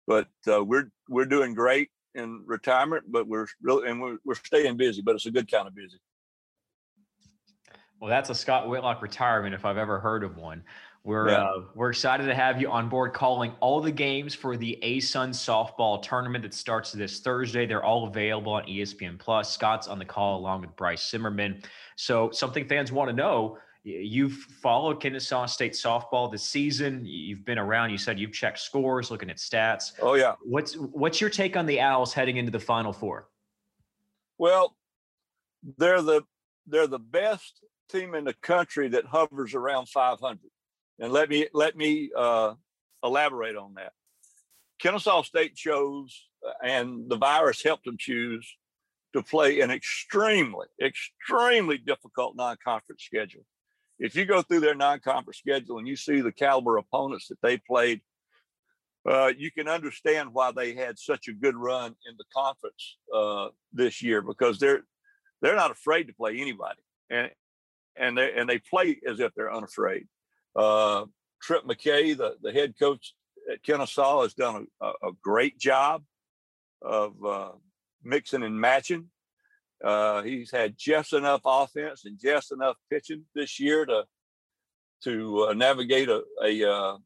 but 0.06 0.28
uh, 0.48 0.64
we're 0.64 0.90
we're 1.08 1.26
doing 1.26 1.54
great 1.54 1.90
in 2.14 2.44
retirement, 2.46 3.06
but 3.08 3.28
we're 3.28 3.48
really 3.62 3.90
and 3.90 4.02
we're, 4.02 4.18
we're 4.26 4.36
staying 4.36 4.78
busy, 4.78 5.02
but 5.02 5.16
it's 5.16 5.26
a 5.26 5.32
good 5.32 5.50
kind 5.50 5.68
of 5.68 5.76
busy. 5.76 5.98
Well, 8.00 8.10
that's 8.10 8.30
a 8.30 8.36
Scott 8.36 8.68
Whitlock 8.68 9.02
retirement 9.02 9.56
if 9.56 9.66
I've 9.66 9.78
ever 9.78 10.00
heard 10.00 10.24
of 10.24 10.38
one. 10.38 10.64
We're 11.06 11.30
yeah. 11.30 11.44
uh, 11.44 11.62
we're 11.76 11.92
excited 11.92 12.26
to 12.26 12.34
have 12.34 12.60
you 12.60 12.72
on 12.72 12.90
board 12.90 13.14
calling 13.14 13.52
all 13.60 13.80
the 13.80 13.92
games 13.92 14.34
for 14.34 14.58
the 14.58 14.80
ASUN 14.82 15.30
softball 15.30 16.02
tournament 16.02 16.42
that 16.44 16.54
starts 16.54 16.92
this 16.92 17.20
Thursday. 17.20 17.68
They're 17.68 17.84
all 17.84 18.08
available 18.08 18.54
on 18.54 18.64
ESPN 18.64 19.20
Plus. 19.20 19.54
Scott's 19.54 19.88
on 19.88 20.00
the 20.00 20.06
call 20.06 20.40
along 20.40 20.62
with 20.62 20.76
Bryce 20.76 21.08
Zimmerman. 21.08 21.62
So 21.96 22.32
something 22.32 22.68
fans 22.68 22.92
want 22.92 23.10
to 23.10 23.16
know. 23.16 23.60
You've 23.84 24.34
followed 24.34 25.00
Kennesaw 25.00 25.46
State 25.46 25.74
softball 25.74 26.32
this 26.32 26.42
season. 26.42 27.06
You've 27.06 27.46
been 27.46 27.60
around. 27.60 27.92
You 27.92 28.00
said 28.00 28.18
you've 28.18 28.34
checked 28.34 28.58
scores, 28.58 29.12
looking 29.12 29.30
at 29.30 29.38
stats. 29.38 29.92
Oh 30.02 30.16
yeah. 30.16 30.34
What's 30.44 30.74
what's 30.74 31.22
your 31.22 31.30
take 31.30 31.56
on 31.56 31.68
the 31.68 31.82
Owls 31.82 32.14
heading 32.14 32.38
into 32.38 32.52
the 32.52 32.60
Final 32.60 32.92
Four? 32.92 33.30
Well, 34.40 34.76
they're 35.78 36.02
the 36.02 36.24
they're 36.66 36.88
the 36.88 36.98
best 36.98 37.62
team 37.90 38.16
in 38.16 38.24
the 38.24 38.34
country 38.34 38.90
that 38.90 39.06
hovers 39.06 39.54
around 39.54 39.90
500. 39.90 40.40
And 41.00 41.12
let 41.12 41.30
me 41.30 41.48
let 41.54 41.76
me 41.76 42.10
uh, 42.16 42.54
elaborate 43.04 43.56
on 43.56 43.74
that. 43.76 43.92
Kennesaw 44.80 45.24
State 45.24 45.56
chose, 45.56 46.28
uh, 46.46 46.52
and 46.64 47.10
the 47.10 47.18
virus 47.18 47.64
helped 47.64 47.86
them 47.86 47.98
choose 47.98 48.56
to 49.14 49.24
play 49.24 49.62
an 49.62 49.72
extremely, 49.72 50.68
extremely 50.82 51.78
difficult 51.78 52.36
non-conference 52.36 53.04
schedule. 53.04 53.46
If 53.98 54.16
you 54.16 54.26
go 54.26 54.42
through 54.42 54.60
their 54.60 54.76
non-conference 54.76 55.38
schedule 55.38 55.78
and 55.78 55.88
you 55.88 55.96
see 55.96 56.20
the 56.20 56.34
caliber 56.34 56.78
opponents 56.78 57.30
that 57.30 57.42
they 57.42 57.58
played, 57.58 58.02
uh, 59.10 59.32
you 59.38 59.52
can 59.52 59.70
understand 59.70 60.30
why 60.34 60.52
they 60.52 60.74
had 60.74 61.00
such 61.00 61.28
a 61.28 61.34
good 61.34 61.56
run 61.56 61.96
in 62.08 62.16
the 62.18 62.26
conference 62.36 62.98
uh, 63.14 63.50
this 63.72 64.02
year 64.02 64.22
because 64.22 64.60
they're 64.60 64.82
they're 65.42 65.56
not 65.56 65.72
afraid 65.72 66.08
to 66.08 66.14
play 66.14 66.40
anybody, 66.40 66.80
and 67.10 67.30
and 67.98 68.18
they 68.18 68.34
and 68.34 68.50
they 68.50 68.60
play 68.60 69.00
as 69.08 69.20
if 69.20 69.34
they're 69.34 69.54
unafraid. 69.54 70.08
Uh, 70.56 71.06
Tripp 71.42 71.66
MacKay, 71.66 72.14
the, 72.14 72.36
the 72.42 72.52
head 72.52 72.74
coach 72.80 73.14
at 73.52 73.62
Kennesaw, 73.64 74.24
has 74.24 74.34
done 74.34 74.68
a, 74.82 74.88
a 74.88 75.12
great 75.22 75.60
job 75.60 76.04
of 76.82 77.14
uh, 77.26 77.52
mixing 78.04 78.44
and 78.44 78.60
matching. 78.60 79.10
Uh, 79.84 80.24
he's 80.24 80.52
had 80.52 80.76
just 80.78 81.14
enough 81.14 81.42
offense 81.46 82.06
and 82.06 82.18
just 82.20 82.52
enough 82.52 82.78
pitching 82.90 83.24
this 83.36 83.60
year 83.60 83.86
to 83.86 84.04
to 85.04 85.48
uh, 85.50 85.54
navigate 85.54 86.10
a 86.10 86.24
a, 86.44 86.64
uh, 86.70 86.98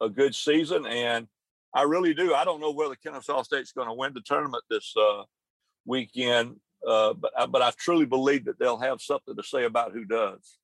a 0.00 0.08
good 0.08 0.34
season. 0.34 0.86
And 0.86 1.26
I 1.74 1.82
really 1.82 2.14
do. 2.14 2.34
I 2.34 2.44
don't 2.44 2.60
know 2.60 2.72
whether 2.72 2.94
Kennesaw 2.94 3.42
State's 3.42 3.72
going 3.72 3.88
to 3.88 3.94
win 3.94 4.12
the 4.12 4.20
tournament 4.20 4.62
this 4.68 4.94
uh, 4.96 5.22
weekend, 5.86 6.56
uh, 6.86 7.14
but 7.14 7.32
but 7.50 7.62
I 7.62 7.70
truly 7.78 8.06
believe 8.06 8.44
that 8.46 8.58
they'll 8.58 8.78
have 8.78 9.00
something 9.00 9.36
to 9.36 9.42
say 9.42 9.64
about 9.64 9.92
who 9.92 10.04
does 10.04 10.58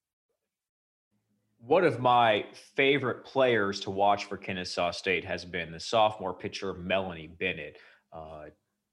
one 1.60 1.84
of 1.84 1.98
my 1.98 2.46
favorite 2.76 3.24
players 3.24 3.80
to 3.80 3.90
watch 3.90 4.26
for 4.26 4.36
Kennesaw 4.36 4.90
State 4.92 5.24
has 5.24 5.44
been 5.44 5.72
the 5.72 5.80
sophomore 5.80 6.34
pitcher 6.34 6.74
Melanie 6.74 7.26
Bennett. 7.38 7.78
Uh, 8.12 8.46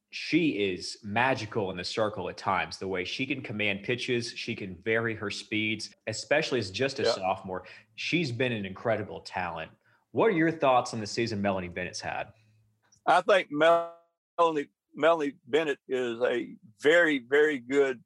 she 0.09 0.49
is 0.49 0.97
magical 1.03 1.71
in 1.71 1.77
the 1.77 1.83
circle 1.83 2.29
at 2.29 2.37
times. 2.37 2.77
The 2.77 2.87
way 2.87 3.03
she 3.03 3.25
can 3.25 3.41
command 3.41 3.83
pitches, 3.83 4.33
she 4.35 4.55
can 4.55 4.75
vary 4.83 5.13
her 5.13 5.29
speeds, 5.29 5.89
especially 6.07 6.59
as 6.59 6.71
just 6.71 6.99
a 6.99 7.03
yeah. 7.03 7.11
sophomore. 7.11 7.65
She's 7.95 8.31
been 8.31 8.51
an 8.51 8.65
incredible 8.65 9.19
talent. 9.21 9.71
What 10.11 10.27
are 10.27 10.31
your 10.31 10.51
thoughts 10.51 10.93
on 10.93 11.01
the 11.01 11.07
season 11.07 11.41
Melanie 11.41 11.67
Bennett's 11.67 11.99
had? 11.99 12.27
I 13.05 13.21
think 13.21 13.49
Melanie 13.51 14.69
Melanie 14.95 15.35
Bennett 15.47 15.79
is 15.87 16.21
a 16.21 16.55
very, 16.81 17.19
very 17.19 17.59
good 17.59 18.01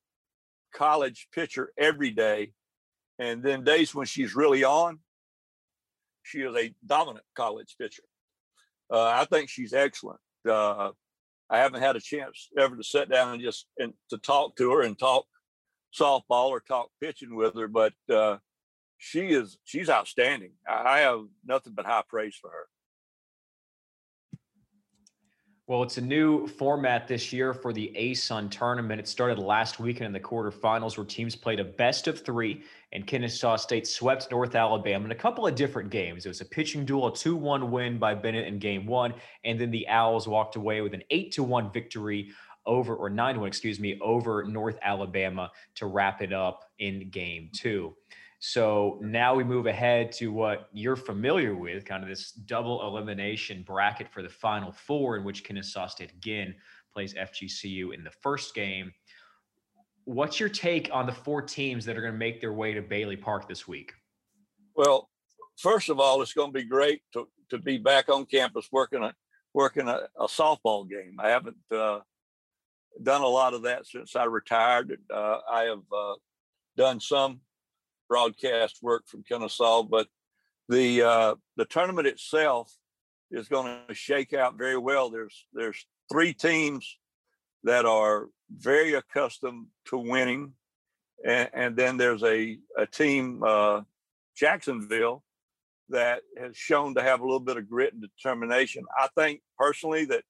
college 0.74 1.28
pitcher 1.34 1.72
every 1.78 2.12
day 2.12 2.54
and 3.20 3.44
then 3.44 3.66
days 3.66 3.94
when 3.94 4.06
she's 4.06 4.34
really 4.34 4.64
on, 4.64 5.00
she 6.24 6.40
is 6.40 6.56
a 6.56 6.74
dominant 6.86 7.26
college 7.36 7.76
pitcher. 7.80 8.04
Uh, 8.92 9.04
I 9.04 9.26
think 9.26 9.50
she's 9.50 9.74
excellent. 9.74 10.22
Uh, 10.50 10.92
I 11.50 11.60
haven't 11.60 11.82
had 11.82 11.98
a 11.98 12.02
chance 12.02 12.48
ever 12.58 12.78
to 12.78 12.84
sit 12.84 13.10
down 13.10 13.34
and 13.34 13.42
just 13.42 13.68
and 13.78 13.94
to 14.10 14.18
talk 14.18 14.56
to 14.56 14.72
her 14.72 14.84
and 14.84 14.98
talk 14.98 15.26
softball 15.94 16.48
or 16.48 16.62
talk 16.62 16.90
pitching 17.02 17.36
with 17.36 17.56
her, 17.56 17.68
but 17.68 17.94
uh, 18.12 18.38
she 18.98 19.28
is 19.28 19.58
she's 19.66 19.90
outstanding. 19.90 20.52
I 20.68 21.00
have 21.00 21.22
nothing 21.46 21.74
but 21.76 21.86
high 21.86 22.04
praise 22.08 22.38
for 22.40 22.50
her. 22.50 22.68
Well, 25.70 25.84
it's 25.84 26.00
a 26.00 26.02
new 26.02 26.48
format 26.48 27.08
this 27.08 27.32
year 27.32 27.54
for 27.54 27.72
the 27.72 27.94
ASUN 27.96 28.50
tournament. 28.50 29.00
It 29.00 29.08
started 29.08 29.38
last 29.38 29.80
weekend 29.80 30.08
in 30.08 30.14
the 30.14 30.20
quarterfinals 30.20 30.98
where 30.98 31.06
teams 31.06 31.36
played 31.36 31.60
a 31.60 31.64
best 31.64 32.08
of 32.08 32.26
three, 32.26 32.64
and 32.92 33.06
Kennesaw 33.06 33.56
State 33.56 33.86
swept 33.86 34.32
North 34.32 34.56
Alabama 34.56 35.06
in 35.06 35.12
a 35.12 35.16
couple 35.16 35.46
of 35.46 35.54
different 35.54 35.92
games. 35.92 36.26
It 36.26 36.30
was 36.30 36.42
a 36.42 36.46
pitching 36.46 36.86
duel, 36.86 37.10
a 37.10 37.16
2 37.16 37.36
1 37.36 37.70
win 37.70 38.00
by 38.00 38.16
Bennett 38.16 38.48
in 38.48 38.58
game 38.58 38.88
one, 38.88 39.14
and 39.44 39.62
then 39.62 39.70
the 39.70 39.88
Owls 39.88 40.28
walked 40.28 40.56
away 40.56 40.82
with 40.82 40.96
an 40.96 41.04
8 41.12 41.32
to 41.34 41.44
1 41.44 41.72
victory 41.72 42.32
over, 42.66 42.96
or 42.96 43.12
9 43.12 43.40
1, 43.40 43.48
excuse 43.48 43.80
me, 43.80 44.00
over 44.02 44.44
North 44.46 44.80
Alabama 44.82 45.52
to 45.76 45.86
wrap 45.86 46.24
it 46.24 46.34
up 46.34 46.64
in 46.80 47.12
game 47.12 47.52
two. 47.54 47.96
So 48.40 49.00
now 49.02 49.36
we 49.36 49.44
move 49.44 49.66
ahead 49.66 50.14
to 50.14 50.32
what 50.32 50.70
you're 50.72 50.96
familiar 50.96 51.56
with, 51.56 51.84
kind 51.84 52.04
of 52.04 52.10
this 52.10 52.32
double 52.32 52.88
elimination 52.88 53.64
bracket 53.64 54.08
for 54.10 54.24
the 54.24 54.30
final 54.30 54.72
four, 54.72 55.18
in 55.18 55.26
which 55.26 55.44
Kennesaw 55.44 55.88
State 55.88 56.12
again 56.12 56.56
plays 56.94 57.14
FGCU 57.14 57.94
in 57.94 58.04
the 58.04 58.12
first 58.12 58.56
game. 58.56 58.94
What's 60.06 60.40
your 60.40 60.48
take 60.48 60.90
on 60.94 61.06
the 61.06 61.12
four 61.12 61.42
teams 61.42 61.84
that 61.86 61.98
are 61.98 62.02
going 62.02 62.14
to 62.14 62.18
make 62.18 62.40
their 62.40 62.54
way 62.54 62.74
to 62.74 62.82
Bailey 62.82 63.18
Park 63.18 63.48
this 63.50 63.68
week? 63.68 63.94
Well, 64.74 65.10
first 65.58 65.90
of 65.90 66.00
all, 66.00 66.22
it's 66.22 66.34
going 66.34 66.54
to 66.54 66.60
be 66.60 66.66
great 66.66 67.02
to, 67.14 67.28
to 67.50 67.58
be 67.58 67.78
back 67.78 68.08
on 68.08 68.26
campus 68.26 68.70
working 68.72 69.04
a 69.04 69.14
working 69.54 69.90
a, 69.90 70.08
a 70.18 70.28
softball 70.28 70.90
game. 70.90 71.16
I 71.20 71.30
haven't 71.30 71.58
uh, 71.72 72.00
done 73.04 73.22
a 73.22 73.28
lot 73.28 73.54
of 73.54 73.64
that 73.64 73.86
since 73.86 74.16
I 74.16 74.24
retired. 74.26 74.98
Uh, 75.14 75.40
I 75.52 75.64
have 75.64 75.84
uh, 75.92 76.14
done 76.78 77.00
some 77.02 77.42
broadcast 78.10 78.80
work 78.82 79.08
from 79.08 79.24
Kennesaw, 79.24 79.84
but 79.84 80.08
the 80.68 81.02
uh, 81.04 81.36
the 81.56 81.66
tournament 81.66 82.08
itself 82.08 82.74
is 83.32 83.48
going 83.48 83.78
to 83.88 83.94
shake 83.94 84.34
out 84.34 84.58
very 84.58 84.78
well. 84.78 85.10
There's 85.10 85.46
there's 85.54 85.86
three 86.12 86.34
teams 86.34 86.98
that 87.64 87.86
are 87.86 88.28
very 88.52 88.94
accustomed 88.94 89.68
to 89.86 89.98
winning, 89.98 90.54
and, 91.26 91.50
and 91.54 91.76
then 91.78 91.98
there's 91.98 92.24
a 92.24 92.58
a 92.78 92.86
team 92.86 93.44
uh, 93.46 93.82
Jacksonville 94.36 95.24
that 95.90 96.22
has 96.38 96.56
shown 96.56 96.96
to 96.96 97.02
have 97.02 97.22
a 97.22 97.24
little 97.24 97.40
bit 97.40 97.58
of 97.58 97.70
grit 97.70 97.94
and 97.94 98.02
determination. 98.02 98.84
I 98.98 99.08
think 99.16 99.42
personally 99.58 100.06
that 100.06 100.24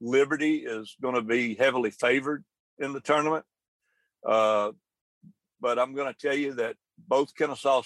Liberty 0.00 0.56
is 0.56 0.96
going 1.00 1.14
to 1.14 1.22
be 1.22 1.54
heavily 1.54 1.90
favored 1.90 2.44
in 2.78 2.92
the 2.92 3.00
tournament. 3.00 3.44
Uh, 4.26 4.72
but 5.60 5.78
I'm 5.78 5.94
going 5.94 6.12
to 6.12 6.18
tell 6.18 6.36
you 6.36 6.54
that 6.54 6.76
both 7.08 7.34
Kennesaw 7.34 7.82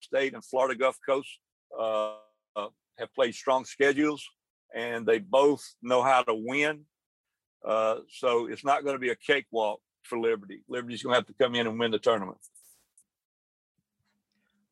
State 0.00 0.34
and 0.34 0.44
Florida 0.44 0.74
Gulf 0.74 0.98
Coast 1.06 1.28
uh, 1.78 2.14
uh, 2.54 2.68
have 2.98 3.12
played 3.14 3.34
strong 3.34 3.64
schedules, 3.64 4.24
and 4.74 5.06
they 5.06 5.18
both 5.18 5.62
know 5.82 6.02
how 6.02 6.22
to 6.22 6.34
win. 6.34 6.84
Uh, 7.66 7.96
so 8.08 8.46
it's 8.46 8.64
not 8.64 8.84
going 8.84 8.94
to 8.94 9.00
be 9.00 9.10
a 9.10 9.16
cakewalk 9.16 9.80
for 10.02 10.18
Liberty. 10.18 10.62
Liberty's 10.68 11.02
going 11.02 11.14
to 11.14 11.18
have 11.18 11.26
to 11.26 11.34
come 11.34 11.54
in 11.54 11.66
and 11.66 11.78
win 11.78 11.90
the 11.90 11.98
tournament. 11.98 12.38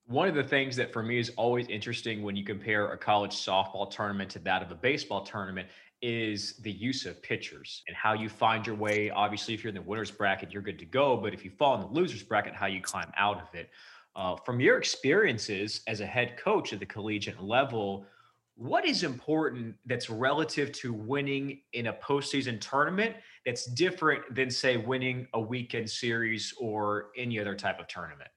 One 0.06 0.28
of 0.28 0.34
the 0.34 0.44
things 0.44 0.76
that 0.76 0.92
for 0.92 1.02
me 1.02 1.18
is 1.18 1.30
always 1.36 1.66
interesting 1.68 2.22
when 2.22 2.36
you 2.36 2.44
compare 2.44 2.92
a 2.92 2.98
college 2.98 3.32
softball 3.32 3.90
tournament 3.90 4.30
to 4.32 4.38
that 4.40 4.62
of 4.62 4.70
a 4.70 4.74
baseball 4.74 5.24
tournament 5.24 5.68
is 6.06 6.58
the 6.58 6.70
use 6.70 7.06
of 7.06 7.22
pitchers 7.22 7.82
and 7.88 7.96
how 7.96 8.12
you 8.12 8.28
find 8.28 8.66
your 8.66 8.76
way. 8.76 9.08
Obviously, 9.08 9.54
if 9.54 9.64
you're 9.64 9.70
in 9.70 9.74
the 9.74 9.80
winner's 9.80 10.10
bracket, 10.10 10.52
you're 10.52 10.60
good 10.60 10.78
to 10.78 10.84
go. 10.84 11.16
But 11.16 11.32
if 11.32 11.46
you 11.46 11.50
fall 11.50 11.74
in 11.76 11.80
the 11.80 11.86
loser's 11.86 12.22
bracket, 12.22 12.54
how 12.54 12.66
you 12.66 12.82
climb 12.82 13.10
out 13.16 13.40
of 13.40 13.54
it. 13.54 13.70
Uh, 14.14 14.36
from 14.36 14.60
your 14.60 14.76
experiences 14.76 15.80
as 15.88 16.00
a 16.00 16.06
head 16.06 16.36
coach 16.36 16.74
at 16.74 16.78
the 16.78 16.84
collegiate 16.84 17.42
level, 17.42 18.06
what 18.54 18.84
is 18.84 19.02
important 19.02 19.76
that's 19.86 20.10
relative 20.10 20.72
to 20.72 20.92
winning 20.92 21.62
in 21.72 21.86
a 21.86 21.94
postseason 21.94 22.60
tournament 22.60 23.16
that's 23.46 23.64
different 23.64 24.34
than, 24.34 24.50
say, 24.50 24.76
winning 24.76 25.26
a 25.32 25.40
weekend 25.40 25.88
series 25.88 26.52
or 26.60 27.12
any 27.16 27.40
other 27.40 27.54
type 27.54 27.80
of 27.80 27.88
tournament? 27.88 28.28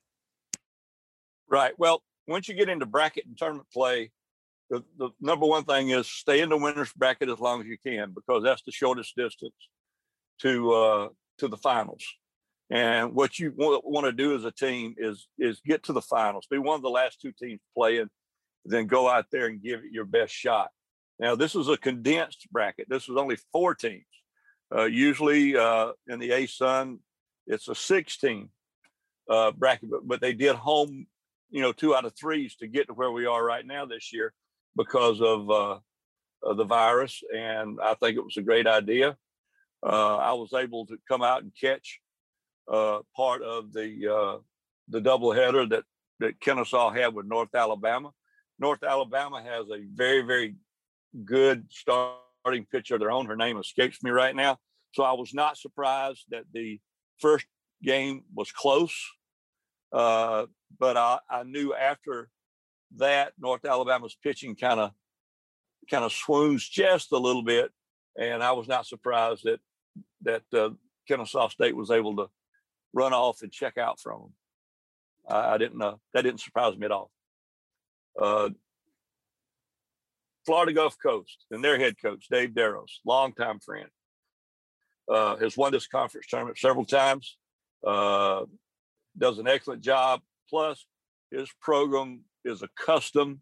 Right. 1.49 1.73
Well, 1.77 2.01
once 2.29 2.47
you 2.47 2.55
get 2.55 2.69
into 2.69 2.85
bracket 2.85 3.25
and 3.25 3.37
tournament 3.37 3.67
play, 3.73 4.11
the, 4.69 4.83
the 4.97 5.09
number 5.21 5.45
one 5.45 5.63
thing 5.63 5.89
is 5.89 6.07
stay 6.07 6.41
in 6.41 6.49
the 6.49 6.57
winner's 6.57 6.91
bracket 6.93 7.29
as 7.29 7.39
long 7.39 7.61
as 7.61 7.67
you 7.67 7.77
can 7.77 8.13
because 8.13 8.43
that's 8.43 8.63
the 8.63 8.71
shortest 8.71 9.15
distance 9.15 9.55
to 10.41 10.71
uh, 10.71 11.07
to 11.39 11.47
the 11.47 11.57
finals. 11.57 12.03
And 12.69 13.13
what 13.13 13.39
you 13.39 13.53
want, 13.55 13.87
want 13.87 14.05
to 14.07 14.11
do 14.11 14.35
as 14.35 14.43
a 14.43 14.51
team 14.51 14.95
is 14.97 15.27
is 15.39 15.61
get 15.65 15.83
to 15.83 15.93
the 15.93 16.01
finals, 16.01 16.47
be 16.49 16.57
one 16.57 16.75
of 16.75 16.81
the 16.81 16.89
last 16.89 17.21
two 17.21 17.31
teams 17.31 17.61
playing, 17.75 18.09
then 18.65 18.87
go 18.87 19.09
out 19.09 19.25
there 19.31 19.47
and 19.47 19.61
give 19.61 19.79
it 19.79 19.91
your 19.91 20.05
best 20.05 20.33
shot. 20.33 20.69
Now, 21.19 21.35
this 21.35 21.55
was 21.55 21.69
a 21.69 21.77
condensed 21.77 22.47
bracket. 22.51 22.87
This 22.89 23.07
was 23.07 23.17
only 23.17 23.37
four 23.51 23.73
teams. 23.73 24.05
Uh, 24.75 24.83
usually 24.83 25.55
uh, 25.55 25.93
in 26.07 26.19
the 26.19 26.29
ASUN, 26.29 26.99
it's 27.47 27.69
a 27.69 27.73
16 27.73 28.49
uh, 29.29 29.51
bracket, 29.51 29.89
but, 29.89 30.07
but 30.07 30.21
they 30.21 30.33
did 30.33 30.55
home, 30.55 31.07
you 31.49 31.61
know, 31.61 31.71
two 31.71 31.95
out 31.95 32.05
of 32.05 32.13
threes 32.15 32.55
to 32.57 32.67
get 32.67 32.87
to 32.87 32.93
where 32.93 33.11
we 33.11 33.25
are 33.25 33.43
right 33.43 33.65
now 33.65 33.85
this 33.85 34.11
year 34.13 34.33
because 34.77 35.19
of, 35.21 35.49
uh, 35.49 35.79
the 36.55 36.63
virus. 36.63 37.23
And 37.35 37.79
I 37.81 37.95
think 37.95 38.15
it 38.15 38.23
was 38.23 38.37
a 38.37 38.41
great 38.41 38.67
idea. 38.67 39.17
Uh, 39.85 40.17
I 40.17 40.33
was 40.33 40.53
able 40.53 40.85
to 40.87 40.97
come 41.07 41.21
out 41.21 41.43
and 41.43 41.51
catch 41.59 41.99
uh, 42.71 42.99
part 43.15 43.41
of 43.41 43.73
the 43.73 44.07
uh, 44.07 44.37
the 44.89 45.01
doubleheader 45.01 45.69
that 45.69 45.83
that 46.19 46.39
Kennesaw 46.39 46.91
had 46.91 47.13
with 47.13 47.25
North 47.25 47.53
Alabama. 47.53 48.11
North 48.59 48.83
Alabama 48.83 49.41
has 49.41 49.65
a 49.69 49.85
very 49.93 50.21
very 50.21 50.55
good 51.23 51.67
starting 51.69 52.65
pitcher 52.71 52.95
of 52.95 53.01
their 53.01 53.11
own. 53.11 53.25
Her 53.25 53.35
name 53.35 53.57
escapes 53.57 54.01
me 54.03 54.11
right 54.11 54.35
now. 54.35 54.57
So 54.93 55.03
I 55.03 55.13
was 55.13 55.33
not 55.33 55.57
surprised 55.57 56.25
that 56.29 56.45
the 56.53 56.79
first 57.19 57.45
game 57.83 58.23
was 58.33 58.51
close, 58.51 58.95
uh, 59.93 60.47
but 60.79 60.97
I, 60.97 61.19
I 61.29 61.43
knew 61.43 61.73
after 61.73 62.29
that 62.97 63.33
North 63.39 63.65
Alabama's 63.65 64.17
pitching 64.21 64.55
kind 64.55 64.79
of 64.79 64.91
kind 65.89 66.03
of 66.03 66.11
swoons 66.11 66.67
just 66.67 67.11
a 67.11 67.17
little 67.17 67.43
bit, 67.43 67.71
and 68.19 68.43
I 68.43 68.51
was 68.51 68.67
not 68.67 68.85
surprised 68.85 69.43
that 69.45 69.59
that 70.21 70.43
uh, 70.53 70.69
Kennesaw 71.07 71.49
State 71.49 71.75
was 71.75 71.91
able 71.91 72.15
to 72.17 72.27
run 72.93 73.13
off 73.13 73.41
and 73.41 73.51
check 73.51 73.77
out 73.77 73.99
from 73.99 74.21
them. 74.21 74.33
I, 75.29 75.53
I 75.53 75.57
didn't 75.57 75.77
know 75.77 75.99
that 76.13 76.23
didn't 76.23 76.41
surprise 76.41 76.77
me 76.77 76.85
at 76.85 76.91
all. 76.91 77.11
Uh, 78.19 78.49
Florida 80.45 80.73
Gulf 80.73 80.95
Coast 81.01 81.45
and 81.51 81.63
their 81.63 81.77
head 81.77 81.95
coach 82.01 82.27
Dave 82.31 82.51
Deiros, 82.51 82.99
longtime 83.05 83.59
friend, 83.59 83.89
uh, 85.11 85.35
has 85.37 85.57
won 85.57 85.71
this 85.71 85.87
conference 85.87 86.27
tournament 86.27 86.57
several 86.57 86.85
times. 86.85 87.37
Uh, 87.85 88.45
does 89.17 89.39
an 89.39 89.47
excellent 89.47 89.81
job. 89.81 90.21
Plus, 90.49 90.85
his 91.31 91.49
program 91.61 92.21
is 92.47 92.63
accustomed 92.63 93.39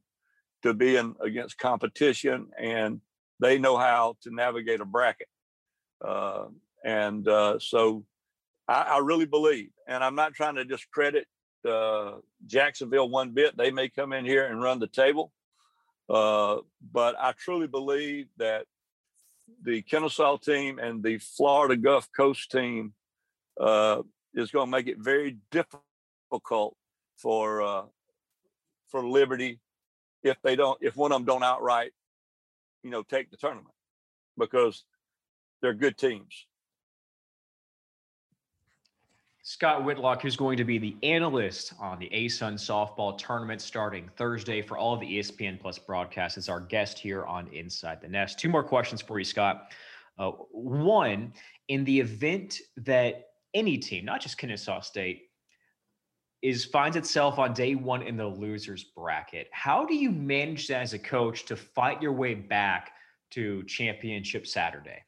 to 0.64 0.74
being 0.74 1.16
against 1.22 1.58
competition, 1.58 2.48
and 2.60 3.02
they 3.40 3.58
know 3.58 3.78
how 3.78 4.16
to 4.24 4.34
navigate 4.34 4.82
a 4.82 4.86
bracket. 4.86 5.28
Uh, 6.04 6.46
and 6.84 7.28
uh, 7.28 7.60
so, 7.60 8.04
I, 8.68 8.82
I, 8.82 8.98
really 9.00 9.26
believe, 9.26 9.70
and 9.88 10.04
I'm 10.04 10.16
not 10.16 10.34
trying 10.34 10.56
to 10.56 10.66
discredit 10.66 11.28
uh, 11.68 12.14
Jacksonville 12.46 13.10
one 13.10 13.32
bit. 13.32 13.58
They 13.58 13.72
may 13.72 13.90
come 13.90 14.14
in 14.14 14.26
here 14.26 14.46
and 14.46 14.62
run 14.62 14.80
the 14.80 14.88
table, 14.88 15.32
uh, 16.10 16.58
but 16.92 17.16
I 17.20 17.34
truly 17.34 17.68
believe 17.68 18.28
that 18.38 18.66
the 19.64 19.82
Kennesaw 19.84 20.38
team 20.38 20.80
and 20.80 21.04
the 21.04 21.18
Florida 21.18 21.76
Gulf 21.76 22.10
Coast 22.16 22.52
team 22.52 22.94
uh, 23.60 24.02
is 24.34 24.52
going 24.52 24.68
to 24.68 24.72
make 24.72 24.88
it 24.88 24.98
very 25.00 25.38
difficult 25.52 26.76
for 27.18 27.62
uh, 27.62 27.84
for 28.90 29.06
Liberty 29.06 29.60
if 30.24 30.42
they 30.42 30.56
don't 30.56 30.78
if 30.82 30.96
one 30.96 31.12
of 31.12 31.18
them 31.18 31.26
don't 31.26 31.44
outright, 31.44 31.92
you 32.84 32.90
know, 32.90 33.04
take 33.04 33.32
the 33.32 33.38
tournament 33.38 33.74
because 34.38 34.84
they're 35.62 35.74
good 35.74 35.98
teams. 35.98 36.46
Scott 39.48 39.86
Whitlock, 39.86 40.24
who's 40.24 40.36
going 40.36 40.58
to 40.58 40.64
be 40.64 40.80
the 40.80 40.98
analyst 41.04 41.74
on 41.80 42.00
the 42.00 42.10
ASUN 42.10 42.56
softball 42.56 43.16
tournament 43.16 43.62
starting 43.62 44.10
Thursday 44.18 44.60
for 44.60 44.76
all 44.76 44.96
of 44.96 45.00
the 45.00 45.20
ESPN 45.20 45.60
Plus 45.60 45.78
broadcasts, 45.78 46.40
is 46.40 46.50
our 46.50 46.60
guest 46.60 46.98
here 46.98 47.24
on 47.26 47.48
Inside 47.50 48.02
the 48.02 48.08
Nest. 48.08 48.40
Two 48.40 48.50
more 48.50 48.64
questions 48.64 49.04
for 49.04 49.20
you, 49.20 49.24
Scott. 49.24 49.72
Uh, 50.18 50.32
one, 50.50 51.32
in 51.68 51.84
the 51.86 52.00
event 52.00 52.60
that 52.78 53.28
any 53.54 53.78
team, 53.78 54.04
not 54.04 54.20
just 54.20 54.40
Kennesaw 54.40 54.80
State, 54.82 55.30
is 56.46 56.64
finds 56.64 56.96
itself 56.96 57.40
on 57.40 57.54
day 57.54 57.74
one 57.74 58.04
in 58.04 58.16
the 58.16 58.28
losers 58.28 58.84
bracket, 58.84 59.48
how 59.52 59.84
do 59.84 59.96
you 59.96 60.12
manage 60.12 60.68
that 60.68 60.84
as 60.84 60.94
a 60.94 61.00
coach 61.00 61.46
to 61.46 61.56
fight 61.56 62.00
your 62.04 62.14
way 62.14 62.36
back 62.36 62.92
to 63.32 63.64
championship 63.64 64.46
Saturday? 64.46 65.02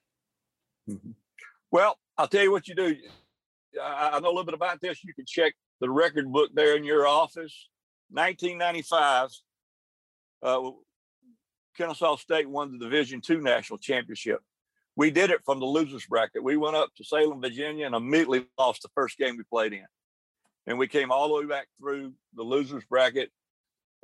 Mm-hmm. 0.89 1.11
Well, 1.69 1.99
I'll 2.17 2.27
tell 2.27 2.41
you 2.41 2.51
what 2.51 2.67
you 2.67 2.73
do 2.73 2.95
I 3.79 4.19
know 4.19 4.29
a 4.29 4.29
little 4.29 4.45
bit 4.45 4.55
about 4.55 4.81
this. 4.81 5.03
You 5.03 5.13
can 5.13 5.25
check 5.27 5.53
the 5.79 5.91
record 5.91 6.31
book 6.33 6.49
there 6.55 6.75
in 6.75 6.83
your 6.83 7.05
office. 7.05 7.69
1995, 8.09 9.29
uh, 10.41 10.71
Kennesaw 11.77 12.15
State 12.15 12.49
won 12.49 12.71
the 12.71 12.83
Division 12.83 13.21
two 13.21 13.41
national 13.41 13.77
championship. 13.77 14.39
We 14.95 15.11
did 15.11 15.29
it 15.29 15.41
from 15.45 15.59
the 15.59 15.67
losers 15.67 16.07
bracket. 16.07 16.43
We 16.43 16.57
went 16.57 16.75
up 16.75 16.89
to 16.97 17.03
Salem, 17.03 17.41
Virginia, 17.41 17.85
and 17.85 17.93
immediately 17.93 18.47
lost 18.57 18.81
the 18.81 18.89
first 18.95 19.19
game 19.19 19.37
we 19.37 19.43
played 19.43 19.73
in. 19.73 19.85
And 20.67 20.77
we 20.77 20.87
came 20.87 21.11
all 21.11 21.29
the 21.29 21.33
way 21.35 21.45
back 21.45 21.67
through 21.79 22.13
the 22.35 22.43
losers 22.43 22.83
bracket 22.89 23.31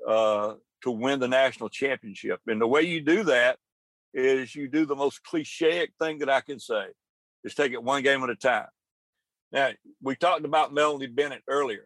uh, 0.07 0.53
to 0.83 0.91
win 0.91 1.19
the 1.19 1.27
national 1.27 1.69
championship. 1.69 2.39
And 2.47 2.59
the 2.59 2.67
way 2.67 2.83
you 2.83 3.01
do 3.01 3.23
that 3.25 3.57
is 4.13 4.55
you 4.55 4.69
do 4.69 4.85
the 4.85 4.95
most 4.95 5.21
clichéic 5.29 5.89
thing 5.99 6.19
that 6.19 6.29
I 6.29 6.41
can 6.41 6.59
say 6.59 6.85
is 7.43 7.53
take 7.53 7.73
it 7.73 7.83
one 7.83 8.01
game 8.01 8.23
at 8.23 8.29
a 8.29 8.35
time. 8.35 8.67
Now, 9.51 9.71
we 10.01 10.15
talked 10.15 10.45
about 10.45 10.73
Melanie 10.73 11.07
Bennett 11.07 11.43
earlier. 11.47 11.85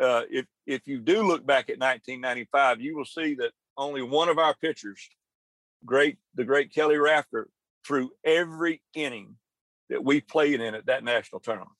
Uh, 0.00 0.22
if 0.30 0.46
if 0.66 0.86
you 0.86 0.98
do 0.98 1.22
look 1.22 1.46
back 1.46 1.68
at 1.68 1.78
1995, 1.78 2.80
you 2.80 2.96
will 2.96 3.04
see 3.04 3.34
that 3.34 3.52
only 3.76 4.02
one 4.02 4.28
of 4.28 4.38
our 4.38 4.54
pitchers, 4.54 5.08
great 5.84 6.16
the 6.34 6.44
great 6.44 6.72
Kelly 6.72 6.96
Rafter, 6.96 7.48
threw 7.86 8.10
every 8.24 8.82
inning 8.94 9.36
that 9.90 10.02
we 10.02 10.20
played 10.20 10.60
in 10.60 10.74
at 10.74 10.86
that 10.86 11.04
national 11.04 11.40
tournament. 11.40 11.76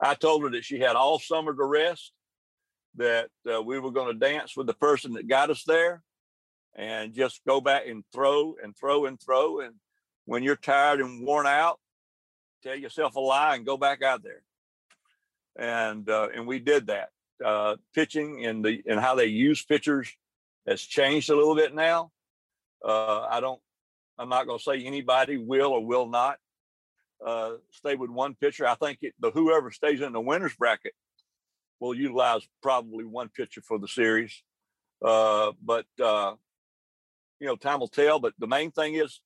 I 0.00 0.14
told 0.14 0.42
her 0.42 0.50
that 0.50 0.64
she 0.64 0.78
had 0.78 0.96
all 0.96 1.18
summer 1.18 1.54
to 1.54 1.64
rest, 1.64 2.12
that 2.96 3.28
uh, 3.52 3.62
we 3.62 3.78
were 3.78 3.90
going 3.90 4.12
to 4.12 4.18
dance 4.18 4.56
with 4.56 4.66
the 4.66 4.74
person 4.74 5.14
that 5.14 5.28
got 5.28 5.50
us 5.50 5.64
there, 5.64 6.02
and 6.74 7.12
just 7.12 7.40
go 7.46 7.60
back 7.60 7.86
and 7.86 8.04
throw 8.12 8.54
and 8.62 8.76
throw 8.76 9.06
and 9.06 9.20
throw. 9.20 9.60
And 9.60 9.74
when 10.26 10.42
you're 10.42 10.56
tired 10.56 11.00
and 11.00 11.26
worn 11.26 11.46
out, 11.46 11.80
tell 12.62 12.76
yourself 12.76 13.16
a 13.16 13.20
lie 13.20 13.56
and 13.56 13.66
go 13.66 13.76
back 13.76 14.02
out 14.02 14.22
there. 14.22 14.42
And 15.58 16.08
uh, 16.08 16.28
and 16.34 16.46
we 16.46 16.60
did 16.60 16.86
that. 16.86 17.08
Uh, 17.44 17.76
pitching 17.94 18.44
and 18.46 18.64
the 18.64 18.82
and 18.86 19.00
how 19.00 19.14
they 19.14 19.26
use 19.26 19.64
pitchers 19.64 20.12
has 20.66 20.82
changed 20.82 21.30
a 21.30 21.36
little 21.36 21.54
bit 21.54 21.74
now. 21.74 22.10
Uh, 22.84 23.22
I 23.22 23.40
don't. 23.40 23.60
I'm 24.18 24.28
not 24.28 24.46
going 24.46 24.58
to 24.58 24.64
say 24.64 24.84
anybody 24.84 25.36
will 25.36 25.72
or 25.72 25.84
will 25.84 26.06
not 26.06 26.38
uh, 27.24 27.52
stay 27.70 27.94
with 27.94 28.10
one 28.10 28.34
pitcher. 28.34 28.66
I 28.66 28.74
think 28.74 28.98
it, 29.02 29.14
the 29.20 29.30
whoever 29.30 29.70
stays 29.70 30.00
in 30.00 30.12
the 30.12 30.20
winners 30.20 30.54
bracket 30.54 30.92
will 31.80 31.94
utilize 31.94 32.46
probably 32.62 33.04
one 33.04 33.28
pitcher 33.28 33.60
for 33.60 33.78
the 33.78 33.88
series. 33.88 34.42
Uh, 35.04 35.52
but 35.62 35.86
uh, 36.02 36.34
you 37.40 37.46
know, 37.46 37.56
time 37.56 37.80
will 37.80 37.88
tell. 37.88 38.18
But 38.18 38.34
the 38.38 38.46
main 38.46 38.70
thing 38.70 38.94
is 38.94 39.20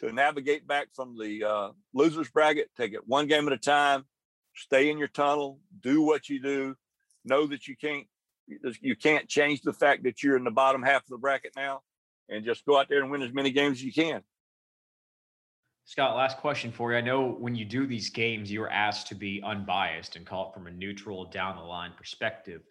to 0.00 0.12
navigate 0.12 0.66
back 0.66 0.88
from 0.94 1.16
the 1.18 1.44
uh, 1.44 1.68
losers 1.94 2.30
bracket. 2.30 2.70
Take 2.76 2.92
it 2.92 3.06
one 3.06 3.26
game 3.26 3.46
at 3.46 3.52
a 3.52 3.58
time. 3.58 4.04
Stay 4.54 4.90
in 4.90 4.98
your 4.98 5.08
tunnel. 5.08 5.58
Do 5.80 6.02
what 6.02 6.28
you 6.28 6.40
do. 6.40 6.76
Know 7.24 7.46
that 7.46 7.66
you 7.66 7.76
can't 7.76 8.06
you 8.80 8.94
can't 8.94 9.28
change 9.28 9.62
the 9.62 9.72
fact 9.72 10.04
that 10.04 10.22
you're 10.22 10.36
in 10.36 10.44
the 10.44 10.52
bottom 10.52 10.82
half 10.82 11.02
of 11.02 11.08
the 11.08 11.18
bracket 11.18 11.52
now, 11.56 11.80
and 12.28 12.44
just 12.44 12.64
go 12.64 12.78
out 12.78 12.88
there 12.88 13.02
and 13.02 13.10
win 13.10 13.22
as 13.22 13.32
many 13.32 13.50
games 13.50 13.78
as 13.78 13.84
you 13.84 13.92
can. 13.92 14.22
Scott, 15.88 16.16
last 16.16 16.38
question 16.38 16.72
for 16.72 16.90
you. 16.90 16.98
I 16.98 17.00
know 17.00 17.28
when 17.38 17.54
you 17.54 17.64
do 17.64 17.86
these 17.86 18.10
games, 18.10 18.50
you're 18.50 18.68
asked 18.68 19.06
to 19.06 19.14
be 19.14 19.40
unbiased 19.44 20.16
and 20.16 20.26
call 20.26 20.48
it 20.48 20.52
from 20.52 20.66
a 20.66 20.70
neutral, 20.72 21.26
down 21.26 21.54
the 21.54 21.62
line 21.62 21.92
perspective. 21.96 22.62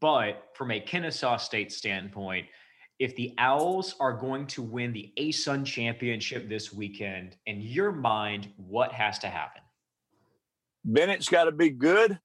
But 0.00 0.48
from 0.54 0.70
a 0.70 0.80
Kennesaw 0.80 1.36
State 1.36 1.70
standpoint, 1.70 2.46
if 2.98 3.14
the 3.16 3.34
Owls 3.36 3.96
are 4.00 4.14
going 4.14 4.46
to 4.46 4.62
win 4.62 4.94
the 4.94 5.12
ASUN 5.18 5.66
championship 5.66 6.48
this 6.48 6.72
weekend, 6.72 7.36
in 7.44 7.60
your 7.60 7.92
mind, 7.92 8.48
what 8.56 8.92
has 8.92 9.18
to 9.18 9.26
happen? 9.26 9.60
Bennett's 10.86 11.28
got 11.28 11.44
to 11.44 11.52
be 11.52 11.68
good, 11.68 12.18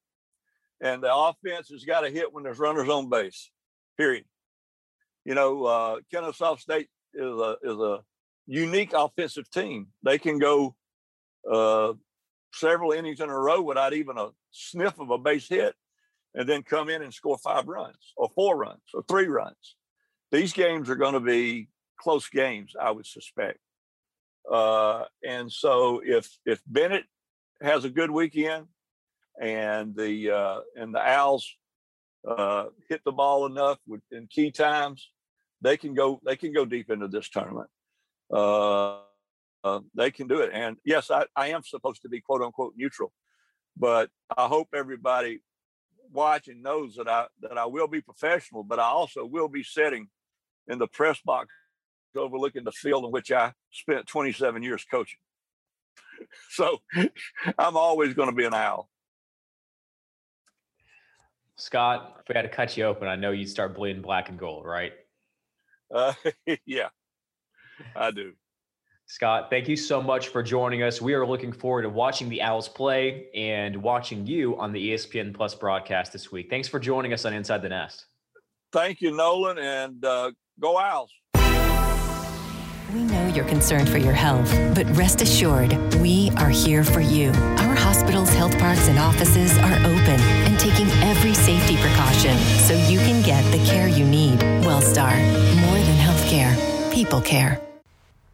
and 0.80 1.02
the 1.02 1.14
offense 1.14 1.68
has 1.68 1.84
got 1.84 2.00
to 2.00 2.08
hit 2.08 2.32
when 2.32 2.44
there's 2.44 2.58
runners 2.58 2.88
on 2.88 3.10
base. 3.10 3.50
Period. 3.98 4.24
You 5.26 5.34
know, 5.34 5.64
uh, 5.66 5.96
Kennesaw 6.10 6.56
State 6.56 6.88
is 7.12 7.38
a 7.38 7.56
is 7.62 7.76
a 7.76 8.00
unique 8.46 8.92
offensive 8.94 9.50
team. 9.50 9.88
They 10.02 10.18
can 10.18 10.38
go 10.38 10.74
uh, 11.50 11.94
several 12.52 12.92
innings 12.92 13.20
in 13.20 13.28
a 13.28 13.38
row 13.38 13.60
without 13.60 13.92
even 13.92 14.18
a 14.18 14.28
sniff 14.50 14.98
of 14.98 15.10
a 15.10 15.18
base 15.18 15.48
hit, 15.48 15.74
and 16.34 16.48
then 16.48 16.62
come 16.62 16.88
in 16.88 17.02
and 17.02 17.12
score 17.12 17.38
five 17.38 17.68
runs 17.68 18.12
or 18.16 18.28
four 18.34 18.56
runs 18.56 18.82
or 18.94 19.02
three 19.08 19.26
runs. 19.26 19.76
These 20.32 20.52
games 20.52 20.88
are 20.88 20.96
going 20.96 21.14
to 21.14 21.20
be 21.20 21.68
close 21.98 22.28
games, 22.28 22.74
I 22.80 22.90
would 22.90 23.06
suspect. 23.06 23.58
Uh, 24.50 25.04
and 25.26 25.50
so 25.52 26.00
if 26.04 26.28
if 26.46 26.60
Bennett 26.66 27.04
has 27.62 27.84
a 27.84 27.90
good 27.90 28.10
weekend 28.10 28.66
and 29.40 29.94
the 29.94 30.30
uh, 30.30 30.60
and 30.76 30.94
the 30.94 31.00
Owls 31.00 31.48
uh, 32.26 32.66
hit 32.88 33.02
the 33.04 33.12
ball 33.12 33.46
enough 33.46 33.78
with, 33.86 34.00
in 34.10 34.26
key 34.28 34.50
times, 34.50 35.10
they 35.60 35.76
can 35.76 35.94
go 35.94 36.20
they 36.24 36.36
can 36.36 36.52
go 36.52 36.64
deep 36.64 36.90
into 36.90 37.08
this 37.08 37.28
tournament. 37.28 37.68
Uh, 38.32 39.00
uh, 39.62 39.80
they 39.94 40.10
can 40.10 40.26
do 40.26 40.40
it. 40.40 40.50
And 40.52 40.76
yes, 40.84 41.10
I, 41.10 41.26
I 41.36 41.48
am 41.48 41.62
supposed 41.62 42.02
to 42.02 42.08
be 42.08 42.20
quote 42.20 42.42
unquote 42.42 42.74
neutral, 42.76 43.12
but 43.76 44.10
I 44.36 44.46
hope 44.46 44.68
everybody 44.74 45.40
watching 46.12 46.62
knows 46.62 46.96
that 46.96 47.08
I 47.08 47.26
that 47.42 47.58
I 47.58 47.66
will 47.66 47.88
be 47.88 48.00
professional, 48.00 48.64
but 48.64 48.78
I 48.78 48.84
also 48.84 49.24
will 49.24 49.48
be 49.48 49.62
sitting 49.62 50.08
in 50.68 50.78
the 50.78 50.86
press 50.86 51.20
box 51.24 51.48
overlooking 52.16 52.64
the 52.64 52.72
field 52.72 53.04
in 53.04 53.10
which 53.10 53.30
I 53.30 53.52
spent 53.70 54.06
27 54.06 54.62
years 54.62 54.84
coaching. 54.90 55.18
So 56.50 56.82
I'm 57.58 57.78
always 57.78 58.12
going 58.12 58.28
to 58.28 58.34
be 58.34 58.44
an 58.44 58.52
owl. 58.52 58.90
Scott, 61.56 62.18
if 62.20 62.28
we 62.28 62.34
had 62.34 62.42
to 62.42 62.48
cut 62.48 62.76
you 62.76 62.84
open, 62.84 63.08
I 63.08 63.16
know 63.16 63.30
you'd 63.30 63.48
start 63.48 63.74
bleeding 63.74 64.02
black 64.02 64.28
and 64.28 64.38
gold, 64.38 64.66
right? 64.66 64.92
Uh, 65.94 66.12
yeah, 66.66 66.88
I 67.96 68.10
do. 68.10 68.32
Scott, 69.06 69.48
thank 69.50 69.66
you 69.66 69.74
so 69.74 70.00
much 70.00 70.28
for 70.28 70.40
joining 70.40 70.84
us. 70.84 71.02
We 71.02 71.14
are 71.14 71.26
looking 71.26 71.50
forward 71.50 71.82
to 71.82 71.88
watching 71.88 72.28
the 72.28 72.42
Owls 72.42 72.68
play 72.68 73.26
and 73.34 73.82
watching 73.82 74.24
you 74.24 74.56
on 74.56 74.70
the 74.72 74.92
ESPN 74.92 75.34
Plus 75.34 75.52
broadcast 75.52 76.12
this 76.12 76.30
week. 76.30 76.48
Thanks 76.48 76.68
for 76.68 76.78
joining 76.78 77.12
us 77.12 77.24
on 77.24 77.32
Inside 77.32 77.62
the 77.62 77.70
Nest. 77.70 78.06
Thank 78.72 79.00
you, 79.00 79.10
Nolan, 79.16 79.58
and 79.58 80.04
uh, 80.04 80.30
go 80.60 80.78
Owls. 80.78 81.10
We 82.94 83.02
know 83.02 83.26
you're 83.34 83.44
concerned 83.44 83.88
for 83.88 83.98
your 83.98 84.12
health, 84.12 84.52
but 84.74 84.84
rest 84.96 85.22
assured, 85.22 85.72
we 85.96 86.30
are 86.36 86.48
here 86.48 86.82
for 86.82 87.00
you. 87.00 87.30
Our 87.30 87.74
hospitals, 87.74 88.30
health 88.30 88.56
parks, 88.58 88.88
and 88.88 88.98
offices 88.98 89.56
are 89.58 89.74
open 89.74 90.20
and 90.46 90.58
taking 90.58 90.88
every 91.02 91.34
safety 91.34 91.76
precaution 91.76 92.36
so 92.60 92.74
you 92.88 92.98
can 93.00 93.24
get 93.24 93.42
the 93.50 93.64
care 93.64 93.88
you 93.88 94.04
need. 94.04 94.38
Wellstar, 94.64 95.16
more 95.62 95.78
than 95.78 95.96
healthcare, 95.96 96.92
people 96.92 97.20
care. 97.20 97.60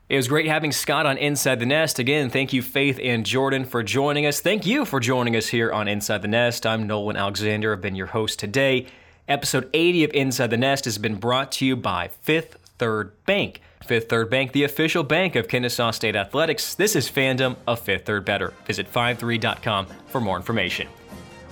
It 0.08 0.14
was 0.14 0.28
great 0.28 0.46
having 0.46 0.70
Scott 0.70 1.04
on 1.04 1.18
Inside 1.18 1.58
the 1.58 1.66
Nest. 1.66 1.98
Again, 1.98 2.30
thank 2.30 2.52
you, 2.52 2.62
Faith 2.62 3.00
and 3.02 3.26
Jordan, 3.26 3.64
for 3.64 3.82
joining 3.82 4.24
us. 4.24 4.40
Thank 4.40 4.64
you 4.64 4.84
for 4.84 5.00
joining 5.00 5.34
us 5.34 5.48
here 5.48 5.72
on 5.72 5.88
Inside 5.88 6.22
the 6.22 6.28
Nest. 6.28 6.64
I'm 6.64 6.86
Nolan 6.86 7.16
Alexander. 7.16 7.72
I've 7.72 7.80
been 7.80 7.96
your 7.96 8.06
host 8.06 8.38
today. 8.38 8.86
Episode 9.26 9.68
80 9.74 10.04
of 10.04 10.12
Inside 10.12 10.50
the 10.50 10.56
Nest 10.56 10.84
has 10.84 10.98
been 10.98 11.16
brought 11.16 11.50
to 11.52 11.66
you 11.66 11.74
by 11.74 12.10
Fifth 12.22 12.56
Third 12.78 13.12
Bank. 13.24 13.60
Fifth 13.84 14.08
Third 14.08 14.30
Bank, 14.30 14.52
the 14.52 14.62
official 14.62 15.02
bank 15.02 15.34
of 15.34 15.48
Kennesaw 15.48 15.90
State 15.90 16.14
Athletics. 16.14 16.76
This 16.76 16.94
is 16.94 17.10
fandom 17.10 17.56
of 17.66 17.80
Fifth 17.80 18.06
Third 18.06 18.24
Better. 18.24 18.54
Visit 18.64 18.92
53.com 18.92 19.86
for 20.06 20.20
more 20.20 20.36
information. 20.36 20.86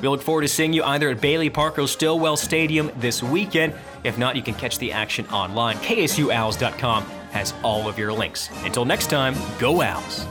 We 0.00 0.06
look 0.06 0.22
forward 0.22 0.42
to 0.42 0.48
seeing 0.48 0.72
you 0.72 0.84
either 0.84 1.10
at 1.10 1.20
Bailey 1.20 1.50
Park 1.50 1.76
or 1.76 1.88
Stillwell 1.88 2.36
Stadium 2.36 2.92
this 2.98 3.20
weekend. 3.20 3.74
If 4.04 4.16
not, 4.16 4.36
you 4.36 4.42
can 4.42 4.54
catch 4.54 4.78
the 4.78 4.92
action 4.92 5.26
online. 5.30 5.76
KSUOwls.com 5.78 7.23
has 7.34 7.52
all 7.62 7.88
of 7.88 7.98
your 7.98 8.12
links. 8.12 8.48
Until 8.64 8.84
next 8.84 9.10
time, 9.10 9.34
go 9.58 9.82
Owls. 9.82 10.24